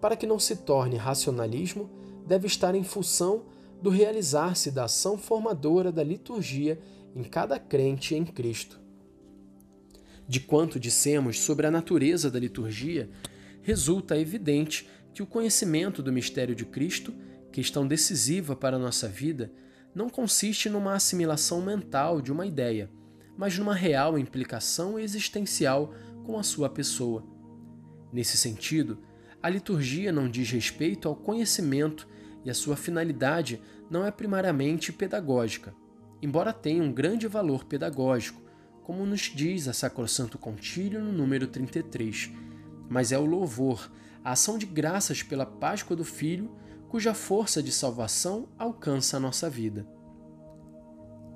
para 0.00 0.16
que 0.16 0.26
não 0.26 0.38
se 0.38 0.56
torne 0.56 0.96
racionalismo, 0.96 1.90
deve 2.26 2.46
estar 2.46 2.74
em 2.74 2.84
função 2.84 3.44
do 3.80 3.90
realizar-se 3.90 4.70
da 4.70 4.84
ação 4.84 5.18
formadora 5.18 5.92
da 5.92 6.02
liturgia 6.02 6.78
em 7.14 7.22
cada 7.22 7.58
crente 7.58 8.14
em 8.14 8.24
Cristo. 8.24 8.80
De 10.28 10.40
quanto 10.40 10.80
dissemos 10.80 11.38
sobre 11.40 11.66
a 11.66 11.70
natureza 11.70 12.30
da 12.30 12.38
liturgia, 12.38 13.08
resulta 13.62 14.18
evidente 14.18 14.88
que 15.14 15.22
o 15.22 15.26
conhecimento 15.26 16.02
do 16.02 16.12
mistério 16.12 16.54
de 16.54 16.64
Cristo, 16.64 17.14
questão 17.52 17.86
decisiva 17.86 18.54
para 18.54 18.76
a 18.76 18.78
nossa 18.78 19.08
vida, 19.08 19.50
não 19.96 20.08
consiste 20.08 20.70
numa 20.70 20.94
assimilação 20.94 21.60
mental 21.60 22.20
de 22.20 22.30
uma 22.30 22.46
ideia, 22.46 22.88
mas 23.36 23.58
numa 23.58 23.74
real 23.74 24.16
implicação 24.16 24.96
existencial 24.96 25.92
com 26.24 26.38
a 26.38 26.44
sua 26.44 26.70
pessoa. 26.70 27.26
Nesse 28.12 28.36
sentido, 28.36 28.98
a 29.42 29.48
liturgia 29.48 30.12
não 30.12 30.30
diz 30.30 30.48
respeito 30.52 31.08
ao 31.08 31.16
conhecimento 31.16 32.06
e 32.44 32.50
a 32.50 32.54
sua 32.54 32.76
finalidade 32.76 33.60
não 33.90 34.06
é 34.06 34.12
primariamente 34.12 34.92
pedagógica 34.92 35.74
embora 36.22 36.52
tenha 36.52 36.82
um 36.82 36.92
grande 36.92 37.26
valor 37.26 37.64
pedagógico, 37.64 38.42
como 38.82 39.04
nos 39.04 39.22
diz 39.22 39.68
a 39.68 39.72
Sacrosanto 39.72 40.38
Contílio 40.38 41.00
no 41.00 41.12
número 41.12 41.46
33, 41.46 42.30
mas 42.88 43.12
é 43.12 43.18
o 43.18 43.24
louvor, 43.24 43.90
a 44.24 44.32
ação 44.32 44.58
de 44.58 44.66
graças 44.66 45.22
pela 45.22 45.46
Páscoa 45.46 45.96
do 45.96 46.04
Filho, 46.04 46.50
cuja 46.96 47.12
força 47.12 47.62
de 47.62 47.70
salvação 47.70 48.48
alcança 48.58 49.18
a 49.18 49.20
nossa 49.20 49.50
vida. 49.50 49.86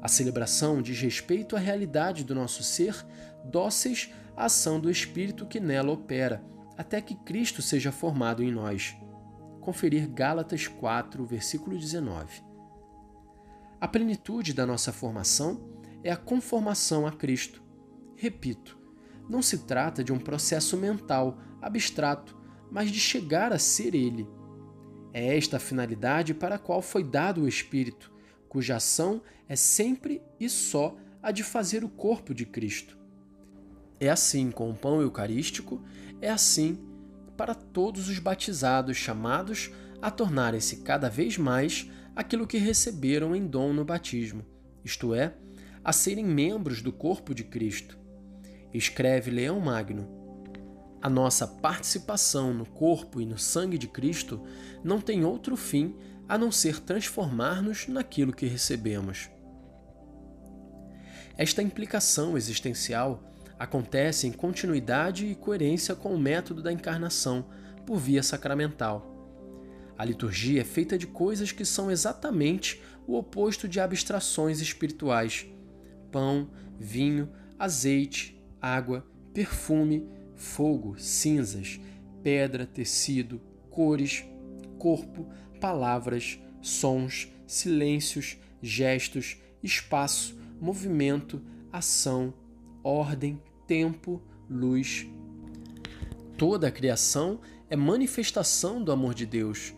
A 0.00 0.08
celebração 0.08 0.80
diz 0.80 0.98
respeito 0.98 1.54
à 1.54 1.58
realidade 1.58 2.24
do 2.24 2.34
nosso 2.34 2.62
ser, 2.62 3.06
dóceis 3.44 4.10
à 4.34 4.46
ação 4.46 4.80
do 4.80 4.90
Espírito 4.90 5.44
que 5.44 5.60
nela 5.60 5.92
opera, 5.92 6.42
até 6.78 7.02
que 7.02 7.14
Cristo 7.14 7.60
seja 7.60 7.92
formado 7.92 8.42
em 8.42 8.50
nós. 8.50 8.96
Conferir 9.60 10.08
Gálatas 10.08 10.66
4, 10.66 11.26
versículo 11.26 11.76
19. 11.76 12.42
A 13.78 13.86
plenitude 13.86 14.54
da 14.54 14.64
nossa 14.64 14.94
formação 14.94 15.68
é 16.02 16.10
a 16.10 16.16
conformação 16.16 17.06
a 17.06 17.12
Cristo. 17.12 17.62
Repito, 18.16 18.78
não 19.28 19.42
se 19.42 19.58
trata 19.58 20.02
de 20.02 20.10
um 20.10 20.18
processo 20.18 20.74
mental, 20.78 21.36
abstrato, 21.60 22.34
mas 22.70 22.90
de 22.90 22.98
chegar 22.98 23.52
a 23.52 23.58
ser 23.58 23.94
Ele. 23.94 24.26
É 25.12 25.36
esta 25.36 25.56
a 25.56 25.60
finalidade 25.60 26.34
para 26.34 26.54
a 26.54 26.58
qual 26.58 26.80
foi 26.80 27.02
dado 27.02 27.42
o 27.42 27.48
Espírito, 27.48 28.12
cuja 28.48 28.76
ação 28.76 29.22
é 29.48 29.56
sempre 29.56 30.22
e 30.38 30.48
só 30.48 30.96
a 31.22 31.30
de 31.30 31.42
fazer 31.42 31.84
o 31.84 31.88
corpo 31.88 32.32
de 32.32 32.46
Cristo. 32.46 32.98
É 33.98 34.08
assim 34.08 34.50
com 34.50 34.70
o 34.70 34.74
pão 34.74 35.00
eucarístico, 35.00 35.82
é 36.20 36.30
assim 36.30 36.78
para 37.36 37.54
todos 37.54 38.08
os 38.08 38.18
batizados 38.18 38.96
chamados 38.96 39.70
a 40.00 40.10
tornarem-se 40.10 40.78
cada 40.78 41.08
vez 41.08 41.36
mais 41.36 41.90
aquilo 42.14 42.46
que 42.46 42.58
receberam 42.58 43.34
em 43.34 43.46
dom 43.46 43.72
no 43.72 43.84
batismo, 43.84 44.44
isto 44.84 45.14
é, 45.14 45.34
a 45.82 45.92
serem 45.92 46.24
membros 46.24 46.82
do 46.82 46.92
corpo 46.92 47.34
de 47.34 47.44
Cristo. 47.44 47.98
Escreve 48.72 49.30
Leão 49.30 49.58
Magno. 49.60 50.19
A 51.02 51.08
nossa 51.08 51.46
participação 51.46 52.52
no 52.52 52.66
corpo 52.66 53.20
e 53.20 53.26
no 53.26 53.38
sangue 53.38 53.78
de 53.78 53.88
Cristo 53.88 54.44
não 54.84 55.00
tem 55.00 55.24
outro 55.24 55.56
fim 55.56 55.96
a 56.28 56.36
não 56.36 56.52
ser 56.52 56.78
transformar-nos 56.80 57.88
naquilo 57.88 58.32
que 58.32 58.46
recebemos. 58.46 59.30
Esta 61.36 61.62
implicação 61.62 62.36
existencial 62.36 63.32
acontece 63.58 64.26
em 64.26 64.32
continuidade 64.32 65.26
e 65.26 65.34
coerência 65.34 65.94
com 65.94 66.14
o 66.14 66.18
método 66.18 66.62
da 66.62 66.72
encarnação 66.72 67.46
por 67.86 67.96
via 67.96 68.22
sacramental. 68.22 69.10
A 69.96 70.04
liturgia 70.04 70.60
é 70.60 70.64
feita 70.64 70.96
de 70.96 71.06
coisas 71.06 71.50
que 71.50 71.64
são 71.64 71.90
exatamente 71.90 72.82
o 73.06 73.16
oposto 73.16 73.66
de 73.66 73.80
abstrações 73.80 74.60
espirituais: 74.60 75.46
pão, 76.12 76.50
vinho, 76.78 77.30
azeite, 77.58 78.42
água, 78.60 79.06
perfume, 79.34 80.08
fogo, 80.40 80.98
cinzas, 80.98 81.78
pedra, 82.22 82.66
tecido, 82.66 83.40
cores, 83.68 84.24
corpo, 84.78 85.28
palavras, 85.60 86.40
sons, 86.62 87.28
silêncios, 87.46 88.38
gestos, 88.62 89.36
espaço, 89.62 90.38
movimento, 90.58 91.42
ação, 91.70 92.32
ordem, 92.82 93.40
tempo, 93.66 94.22
luz. 94.48 95.06
Toda 96.38 96.68
a 96.68 96.72
criação 96.72 97.40
é 97.68 97.76
manifestação 97.76 98.82
do 98.82 98.90
amor 98.90 99.14
de 99.14 99.26
Deus. 99.26 99.74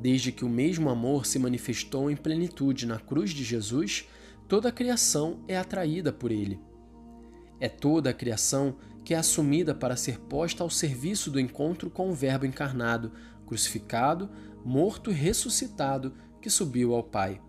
Desde 0.00 0.32
que 0.32 0.44
o 0.44 0.48
mesmo 0.48 0.88
amor 0.88 1.26
se 1.26 1.38
manifestou 1.38 2.10
em 2.10 2.16
plenitude 2.16 2.86
na 2.86 2.98
cruz 2.98 3.30
de 3.30 3.44
Jesus, 3.44 4.08
toda 4.48 4.70
a 4.70 4.72
criação 4.72 5.44
é 5.46 5.58
atraída 5.58 6.10
por 6.12 6.32
ele. 6.32 6.58
É 7.60 7.68
toda 7.68 8.10
a 8.10 8.14
criação 8.14 8.76
que 9.08 9.14
é 9.14 9.16
assumida 9.16 9.74
para 9.74 9.96
ser 9.96 10.20
posta 10.20 10.62
ao 10.62 10.68
serviço 10.68 11.30
do 11.30 11.40
encontro 11.40 11.88
com 11.88 12.10
o 12.10 12.14
Verbo 12.14 12.44
encarnado, 12.44 13.10
crucificado, 13.46 14.28
morto 14.62 15.10
e 15.10 15.14
ressuscitado, 15.14 16.12
que 16.42 16.50
subiu 16.50 16.94
ao 16.94 17.02
Pai. 17.02 17.40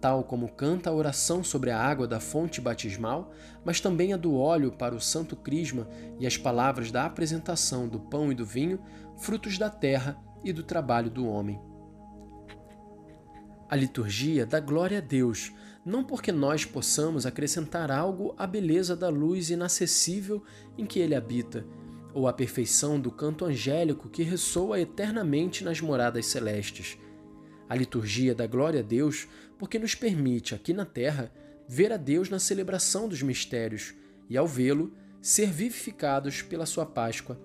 Tal 0.00 0.24
como 0.24 0.48
canta 0.48 0.90
a 0.90 0.92
oração 0.92 1.44
sobre 1.44 1.70
a 1.70 1.80
água 1.80 2.08
da 2.08 2.18
fonte 2.18 2.60
batismal, 2.60 3.30
mas 3.64 3.80
também 3.80 4.12
a 4.12 4.16
do 4.16 4.34
óleo 4.34 4.72
para 4.72 4.96
o 4.96 5.00
santo 5.00 5.36
crisma 5.36 5.88
e 6.18 6.26
as 6.26 6.36
palavras 6.36 6.90
da 6.90 7.06
apresentação 7.06 7.86
do 7.86 8.00
pão 8.00 8.32
e 8.32 8.34
do 8.34 8.44
vinho, 8.44 8.80
frutos 9.16 9.56
da 9.56 9.70
terra 9.70 10.20
e 10.42 10.52
do 10.52 10.64
trabalho 10.64 11.08
do 11.08 11.24
homem. 11.24 11.56
A 13.68 13.76
liturgia 13.76 14.44
dá 14.44 14.58
glória 14.58 14.98
a 14.98 15.00
Deus, 15.00 15.52
não 15.84 16.02
porque 16.02 16.32
nós 16.32 16.64
possamos 16.64 17.26
acrescentar 17.26 17.90
algo 17.90 18.34
à 18.38 18.46
beleza 18.46 18.96
da 18.96 19.08
luz 19.08 19.50
inacessível 19.50 20.42
em 20.78 20.86
que 20.86 20.98
ele 20.98 21.14
habita, 21.14 21.66
ou 22.14 22.26
à 22.26 22.32
perfeição 22.32 22.98
do 22.98 23.10
canto 23.10 23.44
angélico 23.44 24.08
que 24.08 24.22
ressoa 24.22 24.80
eternamente 24.80 25.62
nas 25.62 25.80
moradas 25.80 26.26
celestes. 26.26 26.96
A 27.68 27.74
liturgia 27.74 28.34
dá 28.34 28.46
glória 28.46 28.80
a 28.80 28.82
Deus 28.82 29.28
porque 29.58 29.78
nos 29.78 29.94
permite, 29.94 30.54
aqui 30.54 30.72
na 30.72 30.86
terra, 30.86 31.30
ver 31.68 31.92
a 31.92 31.96
Deus 31.96 32.30
na 32.30 32.38
celebração 32.38 33.08
dos 33.08 33.22
mistérios 33.22 33.94
e, 34.28 34.36
ao 34.36 34.46
vê-lo, 34.46 34.92
ser 35.20 35.50
vivificados 35.50 36.40
pela 36.40 36.66
sua 36.66 36.86
Páscoa. 36.86 37.38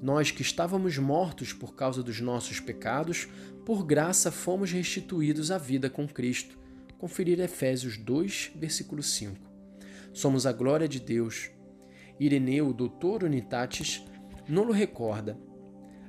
Nós 0.00 0.30
que 0.30 0.42
estávamos 0.42 0.98
mortos 0.98 1.52
por 1.52 1.74
causa 1.74 2.02
dos 2.02 2.20
nossos 2.20 2.60
pecados, 2.60 3.28
por 3.64 3.84
graça 3.84 4.30
fomos 4.30 4.70
restituídos 4.70 5.50
à 5.50 5.58
vida 5.58 5.90
com 5.90 6.06
Cristo 6.06 6.56
conferir 6.98 7.40
Efésios 7.40 7.96
2, 7.96 8.52
versículo 8.56 9.02
5. 9.02 9.36
Somos 10.12 10.46
a 10.46 10.52
glória 10.52 10.88
de 10.88 10.98
Deus. 10.98 11.50
Ireneu, 12.18 12.72
doutor 12.72 13.22
Unitatis, 13.22 14.04
não 14.48 14.70
recorda. 14.70 15.38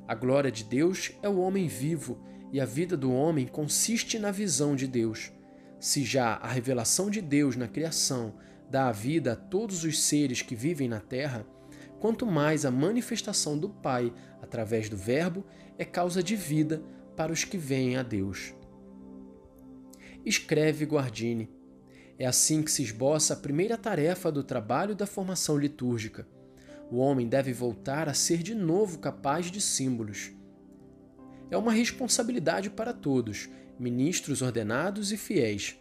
A 0.08 0.15
glória 0.15 0.51
de 0.51 0.63
Deus 0.63 1.12
é 1.22 1.27
o 1.27 1.39
homem 1.39 1.67
vivo 1.67 2.24
e 2.53 2.62
a 2.62 2.65
vida 2.65 2.96
do 2.96 3.12
homem 3.12 3.46
consiste 3.46 4.17
na 4.17 4.32
visão 4.32 4.75
de 4.75 4.88
Deus. 4.88 5.32
Se 5.79 6.03
já 6.03 6.36
a 6.36 6.48
revelação 6.48 7.10
de 7.10 7.22
Deus 7.22 7.58
na 7.58 7.67
criação 7.67 8.36
dá 8.70 8.88
a 8.88 8.91
vida 8.91 9.34
a 9.34 9.36
todos 9.36 9.84
os 9.84 10.01
seres 10.01 10.41
que 10.41 10.56
vivem 10.56 10.88
na 10.88 11.01
terra, 11.01 11.46
quanto 12.00 12.25
mais 12.25 12.65
a 12.65 12.72
manifestação 12.72 13.58
do 13.58 13.70
Pai 13.70 14.13
através 14.41 14.88
do 14.88 14.96
Verbo 14.96 15.46
é 15.77 15.84
causa 15.84 16.24
de 16.24 16.36
vida 16.36 16.82
para 17.15 17.34
os 17.34 17.44
que 17.44 17.58
veem 17.58 17.98
a 17.98 18.03
Deus 18.03 18.53
escreve 20.27 20.86
Guardini. 20.86 21.50
É 22.19 22.25
assim 22.25 22.63
que 22.63 22.72
se 22.72 22.84
esboça 22.84 23.34
a 23.34 23.38
primeira 23.38 23.77
tarefa 23.77 24.31
do 24.31 24.43
trabalho 24.43 24.96
da 24.96 25.05
formação 25.05 25.57
litúrgica. 25.57 26.27
O 26.89 26.98
homem 26.98 27.27
deve 27.27 27.53
voltar 27.53 28.10
a 28.10 28.13
ser 28.13 28.41
de 28.41 28.55
novo 28.55 29.00
capaz 29.00 29.51
de 29.51 29.62
símbolos. 29.62 30.31
É 31.51 31.57
uma 31.57 31.72
responsabilidade 31.72 32.69
para 32.69 32.93
todos, 32.93 33.50
ministros 33.79 34.41
ordenados 34.41 35.12
e 35.12 35.17
fiéis. 35.17 35.75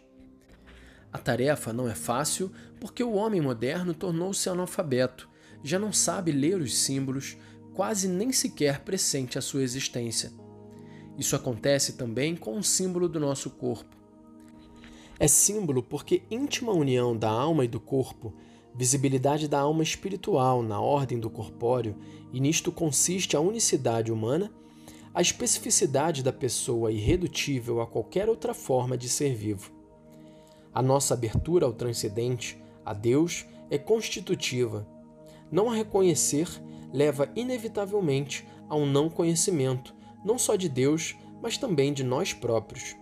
A 1.11 1.17
tarefa 1.17 1.73
não 1.73 1.89
é 1.89 1.95
fácil 1.95 2.51
porque 2.79 3.03
o 3.03 3.13
homem 3.13 3.41
moderno 3.41 3.93
tornou-se 3.93 4.47
analfabeto, 4.49 5.29
já 5.63 5.79
não 5.79 5.91
sabe 5.91 6.31
ler 6.31 6.61
os 6.61 6.77
símbolos, 6.77 7.35
quase 7.73 8.07
nem 8.07 8.31
sequer 8.31 8.81
pressente 8.81 9.37
a 9.37 9.41
sua 9.41 9.63
existência. 9.63 10.31
Isso 11.17 11.35
acontece 11.35 11.93
também 11.93 12.35
com 12.35 12.57
o 12.57 12.63
símbolo 12.63 13.09
do 13.09 13.19
nosso 13.19 13.49
corpo. 13.49 13.96
É 15.19 15.27
símbolo 15.27 15.81
porque 15.81 16.23
íntima 16.29 16.71
união 16.71 17.17
da 17.17 17.29
alma 17.29 17.65
e 17.65 17.67
do 17.67 17.79
corpo, 17.79 18.33
visibilidade 18.75 19.47
da 19.47 19.59
alma 19.59 19.81
espiritual 19.81 20.61
na 20.61 20.79
ordem 20.79 21.19
do 21.19 21.29
corpóreo, 21.29 21.95
e 22.31 22.39
nisto 22.39 22.71
consiste 22.71 23.35
a 23.35 23.39
unicidade 23.39 24.11
humana, 24.11 24.51
a 25.13 25.21
especificidade 25.21 26.21
da 26.21 26.31
pessoa 26.31 26.91
irredutível 26.91 27.81
a 27.81 27.87
qualquer 27.87 28.29
outra 28.29 28.53
forma 28.53 28.95
de 28.95 29.09
ser 29.09 29.33
vivo. 29.33 29.71
A 30.71 30.81
nossa 30.83 31.15
abertura 31.15 31.65
ao 31.65 31.73
transcendente, 31.73 32.61
a 32.85 32.93
Deus, 32.93 33.43
é 33.71 33.79
constitutiva. 33.79 34.87
Não 35.51 35.71
a 35.71 35.73
reconhecer 35.73 36.47
leva 36.93 37.31
inevitavelmente 37.35 38.47
a 38.69 38.75
um 38.75 38.85
não 38.85 39.09
conhecimento, 39.09 39.95
não 40.23 40.37
só 40.37 40.55
de 40.55 40.69
Deus, 40.69 41.15
mas 41.41 41.57
também 41.57 41.91
de 41.91 42.03
nós 42.03 42.33
próprios. 42.33 42.95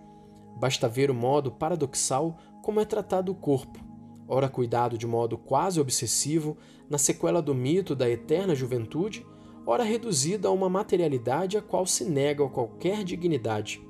Basta 0.56 0.88
ver 0.88 1.12
o 1.12 1.14
modo 1.14 1.52
paradoxal 1.52 2.38
como 2.62 2.80
é 2.80 2.86
tratado 2.86 3.32
o 3.32 3.36
corpo, 3.36 3.80
ora 4.28 4.50
cuidado 4.50 4.98
de 4.98 5.06
modo 5.06 5.38
quase 5.38 5.80
obsessivo 5.80 6.58
na 6.90 6.98
sequela 6.98 7.42
do 7.42 7.54
mito 7.54 7.96
da 7.96 8.10
eterna 8.10 8.56
juventude, 8.56 9.26
ora 9.66 9.84
reduzido 9.84 10.48
a 10.48 10.52
uma 10.52 10.70
materialidade 10.70 11.58
a 11.58 11.62
qual 11.62 11.86
se 11.86 12.06
nega 12.06 12.48
qualquer 12.48 13.04
dignidade. 13.04 13.82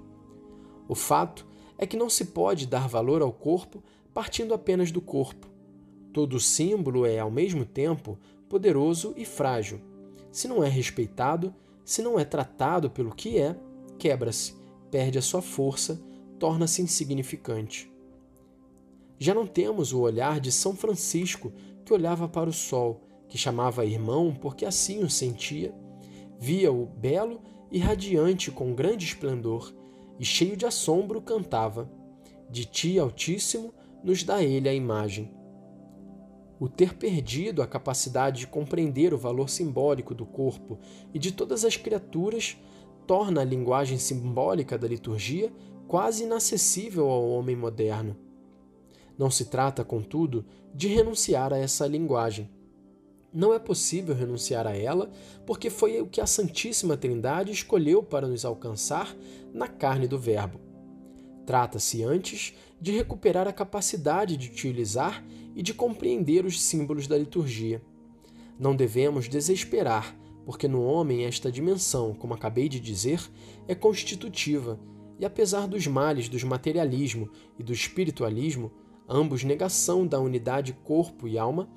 O 0.87 0.95
fato 0.95 1.45
é 1.77 1.85
que 1.85 1.97
não 1.97 2.09
se 2.09 2.25
pode 2.25 2.67
dar 2.67 2.87
valor 2.87 3.21
ao 3.21 3.31
corpo 3.31 3.83
partindo 4.13 4.53
apenas 4.53 4.91
do 4.91 5.01
corpo. 5.01 5.47
Todo 6.13 6.39
símbolo 6.39 7.05
é, 7.05 7.19
ao 7.19 7.29
mesmo 7.29 7.65
tempo, 7.65 8.17
poderoso 8.47 9.13
e 9.17 9.25
frágil. 9.25 9.81
Se 10.31 10.47
não 10.47 10.63
é 10.63 10.69
respeitado, 10.69 11.53
se 11.83 12.01
não 12.01 12.17
é 12.17 12.23
tratado 12.23 12.89
pelo 12.89 13.13
que 13.13 13.37
é, 13.37 13.55
quebra-se, 13.97 14.55
perde 14.89 15.17
a 15.17 15.21
sua 15.21 15.41
força 15.41 16.01
torna-se 16.45 16.79
insignificante. 16.79 17.91
Já 19.17 19.33
não 19.33 19.47
temos 19.47 19.91
o 19.91 20.01
olhar 20.01 20.39
de 20.39 20.51
São 20.51 20.75
Francisco, 20.75 21.51
que 21.83 21.91
olhava 21.91 22.29
para 22.29 22.47
o 22.47 22.53
sol, 22.53 23.01
que 23.27 23.35
chamava 23.35 23.83
irmão 23.83 24.31
porque 24.39 24.63
assim 24.63 25.03
o 25.03 25.09
sentia, 25.09 25.73
via-o 26.39 26.85
belo 26.85 27.41
e 27.71 27.79
radiante 27.79 28.51
com 28.51 28.75
grande 28.75 29.05
esplendor, 29.05 29.73
e 30.19 30.23
cheio 30.23 30.55
de 30.55 30.67
assombro 30.67 31.19
cantava: 31.19 31.91
De 32.47 32.63
ti, 32.63 32.99
Altíssimo, 32.99 33.73
nos 34.03 34.23
dá 34.23 34.43
ele 34.43 34.69
a 34.69 34.73
imagem. 34.73 35.33
O 36.59 36.69
ter 36.69 36.93
perdido 36.93 37.63
a 37.63 37.67
capacidade 37.67 38.41
de 38.41 38.47
compreender 38.47 39.15
o 39.15 39.17
valor 39.17 39.49
simbólico 39.49 40.13
do 40.13 40.27
corpo 40.27 40.77
e 41.11 41.17
de 41.17 41.31
todas 41.31 41.65
as 41.65 41.75
criaturas 41.75 42.55
torna 43.07 43.41
a 43.41 43.43
linguagem 43.43 43.97
simbólica 43.97 44.77
da 44.77 44.87
liturgia 44.87 45.51
quase 45.87 46.23
inacessível 46.23 47.09
ao 47.09 47.29
homem 47.29 47.55
moderno. 47.55 48.15
Não 49.17 49.29
se 49.29 49.45
trata, 49.45 49.83
contudo, 49.83 50.45
de 50.73 50.87
renunciar 50.87 51.53
a 51.53 51.57
essa 51.57 51.87
linguagem. 51.87 52.49
Não 53.33 53.53
é 53.53 53.59
possível 53.59 54.15
renunciar 54.15 54.65
a 54.65 54.75
ela, 54.75 55.11
porque 55.45 55.69
foi 55.69 56.01
o 56.01 56.07
que 56.07 56.21
a 56.21 56.27
Santíssima 56.27 56.97
Trindade 56.97 57.51
escolheu 57.51 58.01
para 58.01 58.27
nos 58.27 58.45
alcançar 58.45 59.15
na 59.53 59.67
carne 59.67 60.07
do 60.07 60.17
Verbo. 60.17 60.59
Trata-se 61.45 62.03
antes 62.03 62.53
de 62.81 62.91
recuperar 62.91 63.47
a 63.47 63.53
capacidade 63.53 64.35
de 64.35 64.49
utilizar 64.49 65.23
e 65.55 65.61
de 65.61 65.73
compreender 65.73 66.45
os 66.45 66.61
símbolos 66.61 67.07
da 67.07 67.17
liturgia. 67.17 67.81
Não 68.57 68.75
devemos 68.75 69.29
desesperar, 69.29 70.17
porque 70.45 70.67
no 70.67 70.83
homem 70.83 71.25
esta 71.25 71.51
dimensão, 71.51 72.13
como 72.13 72.33
acabei 72.33 72.67
de 72.67 72.79
dizer, 72.79 73.21
é 73.67 73.75
constitutiva 73.75 74.79
e 75.19 75.25
apesar 75.25 75.67
dos 75.67 75.87
males 75.87 76.27
do 76.27 76.45
materialismo 76.45 77.29
e 77.57 77.63
do 77.63 77.71
espiritualismo, 77.71 78.71
ambos 79.07 79.43
negação 79.43 80.05
da 80.05 80.19
unidade 80.19 80.73
corpo 80.83 81.27
e 81.27 81.37
alma, 81.37 81.69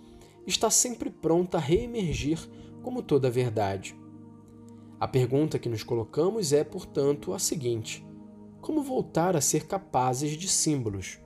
está 0.46 0.70
sempre 0.70 1.11
pronta 1.11 1.59
a 1.59 1.61
reemergir 1.61 2.38
como 2.83 3.03
toda 3.03 3.29
a 3.29 3.31
verdade. 3.31 3.94
A 4.98 5.07
pergunta 5.07 5.59
que 5.59 5.68
nos 5.68 5.83
colocamos 5.83 6.53
é, 6.53 6.64
portanto, 6.64 7.33
a 7.33 7.38
seguinte: 7.38 8.05
como 8.61 8.83
voltar 8.83 9.37
a 9.37 9.40
ser 9.40 9.66
capazes 9.66 10.33
de 10.37 10.48
símbolos? 10.48 11.18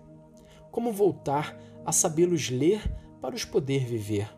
Como 0.71 0.93
voltar 0.93 1.59
a 1.85 1.93
sabê-los 1.93 2.51
ler 2.51 2.83
para 3.21 3.35
os 3.35 3.45
poder 3.45 3.87
viver? 3.87 4.29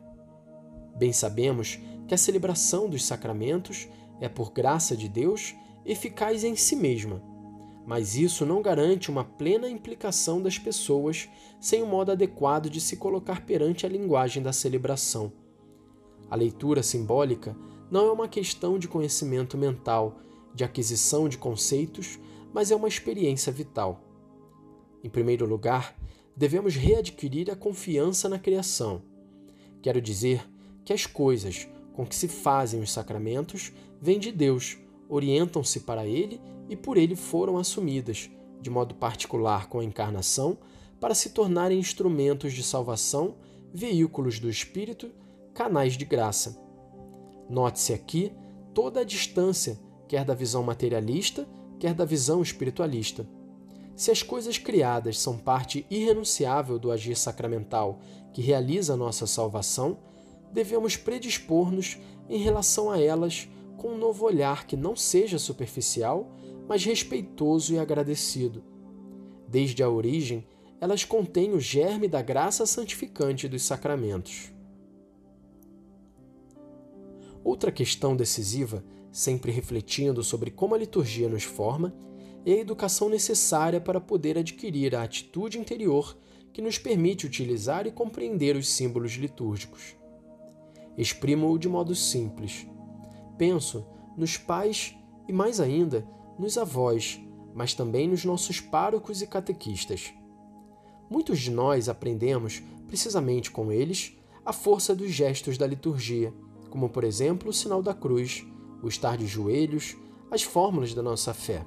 Bem 0.97 1.13
sabemos 1.13 1.79
que 2.07 2.15
a 2.15 2.19
celebração 2.19 2.89
dos 2.89 3.05
sacramentos 3.05 3.89
é, 4.21 4.29
por 4.29 4.53
graça 4.53 4.97
de 4.97 5.09
Deus, 5.09 5.55
eficaz 5.85 6.45
em 6.45 6.55
si 6.55 6.77
mesma 6.77 7.34
mas 7.87 8.17
isso 8.17 8.47
não 8.47 8.63
garante 8.63 9.11
uma 9.11 9.25
plena 9.25 9.69
implicação 9.69 10.41
das 10.41 10.59
pessoas 10.59 11.29
sem 11.61 11.83
o 11.83 11.85
um 11.85 11.89
modo 11.89 12.13
adequado 12.13 12.71
de 12.71 12.81
se 12.81 12.97
colocar 12.97 13.45
perante 13.45 13.85
a 13.85 13.89
linguagem 13.89 14.43
da 14.43 14.53
celebração. 14.53 15.33
A 16.31 16.37
leitura 16.37 16.83
simbólica 16.83 17.57
não 17.91 18.09
é 18.09 18.13
uma 18.13 18.29
questão 18.29 18.79
de 18.79 18.89
conhecimento 18.89 19.59
mental, 19.59 20.19
de 20.55 20.65
aquisição 20.65 21.29
de 21.29 21.37
conceitos, 21.37 22.19
mas 22.53 22.71
é 22.71 22.77
uma 22.77 22.89
experiência 22.89 23.53
vital. 23.53 24.01
Em 25.03 25.11
primeiro 25.11 25.45
lugar, 25.47 25.95
devemos 26.37 26.75
readquirir 26.75 27.51
a 27.51 27.57
confiança 27.57 28.29
na 28.29 28.39
criação. 28.39 29.03
Quero 29.83 30.01
dizer 30.01 30.49
que 30.85 30.93
as 30.93 31.05
coisas 31.07 31.69
com 31.93 32.05
que 32.07 32.15
se 32.15 32.27
fazem 32.27 32.81
os 32.81 32.91
sacramentos 32.91 33.73
vêm 34.01 34.19
de 34.19 34.33
Deus, 34.33 34.79
orientam-se 35.09 35.81
para 35.81 36.07
Ele 36.07 36.41
e 36.69 36.77
por 36.77 36.97
Ele 36.97 37.17
foram 37.17 37.59
assumidas, 37.59 38.31
de 38.61 38.71
modo 38.71 38.95
particular 38.95 39.69
com 39.69 39.81
a 39.81 39.85
encarnação, 39.85 40.59
para 41.01 41.15
se 41.15 41.31
tornarem 41.31 41.79
instrumentos 41.79 42.53
de 42.53 42.63
salvação, 42.63 43.37
veículos 43.73 44.39
do 44.39 44.49
Espírito, 44.49 45.11
canais 45.53 45.97
de 45.97 46.05
graça. 46.05 46.59
Note-se 47.49 47.93
aqui 47.93 48.33
toda 48.73 49.01
a 49.01 49.05
distância, 49.05 49.79
quer 50.09 50.25
da 50.25 50.35
visão 50.35 50.63
materialista, 50.63 51.47
quer 51.79 51.95
da 51.95 52.05
visão 52.05 52.43
espiritualista. 52.43 53.29
Se 53.95 54.11
as 54.11 54.23
coisas 54.23 54.59
criadas 54.59 55.19
são 55.19 55.39
parte 55.39 55.87
irrenunciável 55.89 56.79
do 56.79 56.91
agir 56.91 57.17
sacramental 57.17 58.01
que 58.33 58.43
realiza 58.43 58.95
a 58.95 58.97
nossa 58.97 59.27
salvação, 59.27 59.99
devemos 60.53 60.97
predispor-nos 60.97 61.99
em 62.29 62.39
relação 62.39 62.91
a 62.91 63.01
elas 63.01 63.49
com 63.77 63.91
um 63.91 63.99
novo 63.99 64.25
olhar 64.25 64.67
que 64.67 64.77
não 64.77 64.97
seja 64.97 65.39
superficial, 65.39 66.33
mas 66.69 66.85
respeitoso 66.85 67.75
e 67.75 67.79
agradecido. 67.79 68.65
Desde 69.49 69.83
a 69.83 69.89
origem, 69.89 70.47
elas 70.81 71.05
contêm 71.05 71.53
o 71.53 71.61
germe 71.61 72.09
da 72.09 72.21
graça 72.21 72.67
santificante 72.67 73.49
dos 73.49 73.63
sacramentos. 73.63 74.53
Outra 77.43 77.71
questão 77.71 78.17
decisiva, 78.17 78.85
sempre 79.13 79.53
refletindo 79.53 80.23
sobre 80.23 80.51
como 80.51 80.75
a 80.75 80.79
liturgia 80.79 81.29
nos 81.29 81.45
forma, 81.45 81.95
é 82.45 82.53
a 82.53 82.59
educação 82.59 83.09
necessária 83.09 83.81
para 83.81 84.01
poder 84.01 84.39
adquirir 84.39 84.95
a 84.95 85.03
atitude 85.03 85.59
interior 85.59 86.17
que 86.53 86.63
nos 86.63 86.79
permite 86.79 87.27
utilizar 87.27 87.87
e 87.87 87.91
compreender 87.91 88.57
os 88.57 88.69
símbolos 88.69 89.13
litúrgicos. 89.13 89.97
Exprimo-o 90.97 91.59
de 91.59 91.69
modo 91.69 91.95
simples. 91.95 92.67
Penso 93.37 93.87
nos 94.17 94.37
pais 94.37 94.95
e, 95.29 95.33
mais 95.33 95.61
ainda, 95.61 96.07
nos 96.39 96.59
avós, 96.59 97.21
mas 97.55 97.75
também 97.75 98.09
nos 98.09 98.25
nossos 98.25 98.61
párocos 98.61 99.23
e 99.23 99.27
catequistas. 99.27 100.13
Muitos 101.09 101.39
de 101.41 101.51
nós 101.51 101.89
aprendemos, 101.89 102.63
precisamente 102.87 103.51
com 103.51 103.71
eles, 103.71 104.17
a 104.45 104.53
força 104.53 104.95
dos 104.95 105.11
gestos 105.11 105.57
da 105.57 105.67
liturgia, 105.67 106.35
como, 106.71 106.89
por 106.89 107.05
exemplo, 107.05 107.51
o 107.51 107.53
sinal 107.53 107.83
da 107.83 107.95
cruz, 107.95 108.45
o 108.83 108.89
estar 108.89 109.17
de 109.17 109.27
joelhos, 109.27 109.97
as 110.31 110.43
fórmulas 110.43 110.93
da 110.93 111.03
nossa 111.03 111.33
fé. 111.33 111.65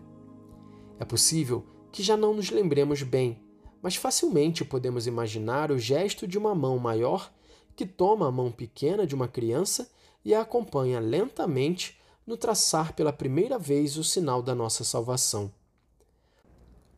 É 0.99 1.06
possível 1.06 1.65
que 1.91 2.03
já 2.03 2.17
não 2.17 2.34
nos 2.34 2.49
lembremos 2.49 3.01
bem, 3.03 3.41
mas 3.82 3.95
facilmente 3.95 4.65
podemos 4.65 5.08
imaginar 5.08 5.71
o 5.71 5.80
gesto 5.80 6.27
de 6.27 6.38
uma 6.38 6.53
mão 6.53 6.77
maior 6.77 7.32
que 7.75 7.86
toma 7.86 8.27
a 8.27 8.32
mão 8.32 8.51
pequena 8.51 9.06
de 9.06 9.15
uma 9.15 9.27
criança 9.27 9.89
e 10.25 10.34
a 10.34 10.41
acompanha 10.41 10.99
lentamente 10.99 11.97
no 12.27 12.37
traçar 12.37 12.93
pela 12.93 13.13
primeira 13.13 13.57
vez 13.57 13.97
o 13.97 14.03
sinal 14.03 14.43
da 14.43 14.53
nossa 14.53 14.83
salvação. 14.83 15.51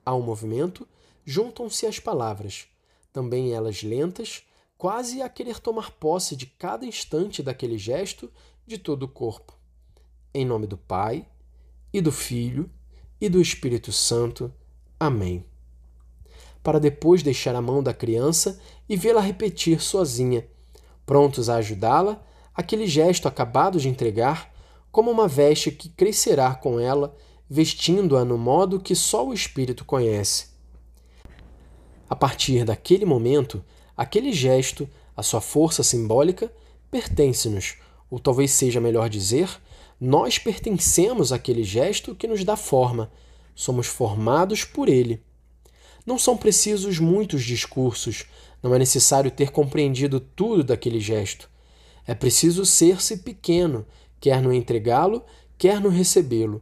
Ao 0.03 0.21
movimento, 0.21 0.87
juntam-se 1.23 1.85
as 1.85 1.99
palavras, 1.99 2.67
também 3.13 3.53
elas 3.53 3.83
lentas, 3.83 4.43
quase 4.77 5.21
a 5.21 5.29
querer 5.29 5.59
tomar 5.59 5.91
posse 5.91 6.35
de 6.35 6.47
cada 6.47 6.85
instante 6.85 7.43
daquele 7.43 7.77
gesto 7.77 8.31
de 8.65 8.77
todo 8.77 9.03
o 9.03 9.07
corpo. 9.07 9.53
Em 10.33 10.43
nome 10.43 10.65
do 10.65 10.77
Pai, 10.77 11.27
e 11.93 12.01
do 12.01 12.11
Filho, 12.11 12.69
e 13.21 13.29
do 13.29 13.39
Espírito 13.39 13.91
Santo. 13.91 14.51
Amém. 14.99 15.45
Para 16.63 16.79
depois 16.79 17.23
deixar 17.23 17.55
a 17.55 17.61
mão 17.61 17.83
da 17.83 17.93
criança 17.93 18.59
e 18.87 18.97
vê-la 18.97 19.21
repetir 19.21 19.79
sozinha 19.81 20.47
prontos 21.09 21.49
a 21.49 21.55
ajudá-la, 21.55 22.23
aquele 22.53 22.85
gesto 22.85 23.27
acabado 23.27 23.79
de 23.79 23.89
entregar, 23.89 24.53
como 24.91 25.11
uma 25.11 25.27
veste 25.27 25.71
que 25.71 25.89
crescerá 25.89 26.55
com 26.55 26.79
ela, 26.79 27.15
vestindo-a 27.49 28.23
no 28.23 28.37
modo 28.37 28.79
que 28.79 28.95
só 28.95 29.27
o 29.27 29.33
Espírito 29.33 29.85
conhece. 29.85 30.47
A 32.09 32.15
partir 32.15 32.65
daquele 32.65 33.05
momento, 33.05 33.63
aquele 33.95 34.33
gesto, 34.33 34.89
a 35.15 35.21
sua 35.21 35.41
força 35.41 35.83
simbólica, 35.83 36.51
pertence-nos, 36.89 37.75
ou 38.09 38.19
talvez 38.19 38.51
seja 38.51 38.81
melhor 38.81 39.09
dizer, 39.09 39.49
nós 39.99 40.39
pertencemos 40.39 41.31
àquele 41.31 41.63
gesto 41.63 42.15
que 42.15 42.27
nos 42.27 42.43
dá 42.43 42.55
forma, 42.55 43.11
somos 43.53 43.87
formados 43.87 44.63
por 44.63 44.87
ele. 44.87 45.21
Não 46.05 46.17
são 46.17 46.37
precisos 46.37 46.97
muitos 46.97 47.43
discursos, 47.43 48.25
não 48.63 48.73
é 48.73 48.79
necessário 48.79 49.29
ter 49.29 49.51
compreendido 49.51 50.19
tudo 50.19 50.63
daquele 50.63 50.99
gesto. 50.99 51.49
É 52.07 52.15
preciso 52.15 52.65
ser-se 52.65 53.17
pequeno, 53.17 53.85
quer 54.19 54.41
no 54.41 54.53
entregá-lo, 54.53 55.23
quer 55.57 55.79
no 55.79 55.89
recebê-lo. 55.89 56.61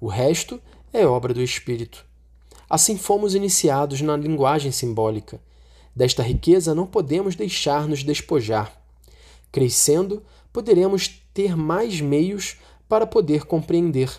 O 0.00 0.08
resto 0.08 0.60
é 0.92 1.06
obra 1.06 1.34
do 1.34 1.42
Espírito. 1.42 2.04
Assim 2.68 2.96
fomos 2.96 3.34
iniciados 3.34 4.00
na 4.00 4.16
linguagem 4.16 4.70
simbólica. 4.70 5.40
Desta 5.94 6.22
riqueza 6.22 6.74
não 6.74 6.86
podemos 6.86 7.34
deixar-nos 7.34 8.02
despojar. 8.02 8.72
Crescendo, 9.50 10.22
poderemos 10.52 11.22
ter 11.32 11.56
mais 11.56 12.00
meios 12.00 12.56
para 12.88 13.06
poder 13.06 13.44
compreender, 13.44 14.10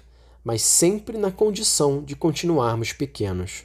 mas 0.44 0.62
sempre 0.62 1.18
na 1.18 1.32
condição 1.32 2.04
de 2.04 2.16
continuarmos 2.16 2.92
pequenos. 2.92 3.64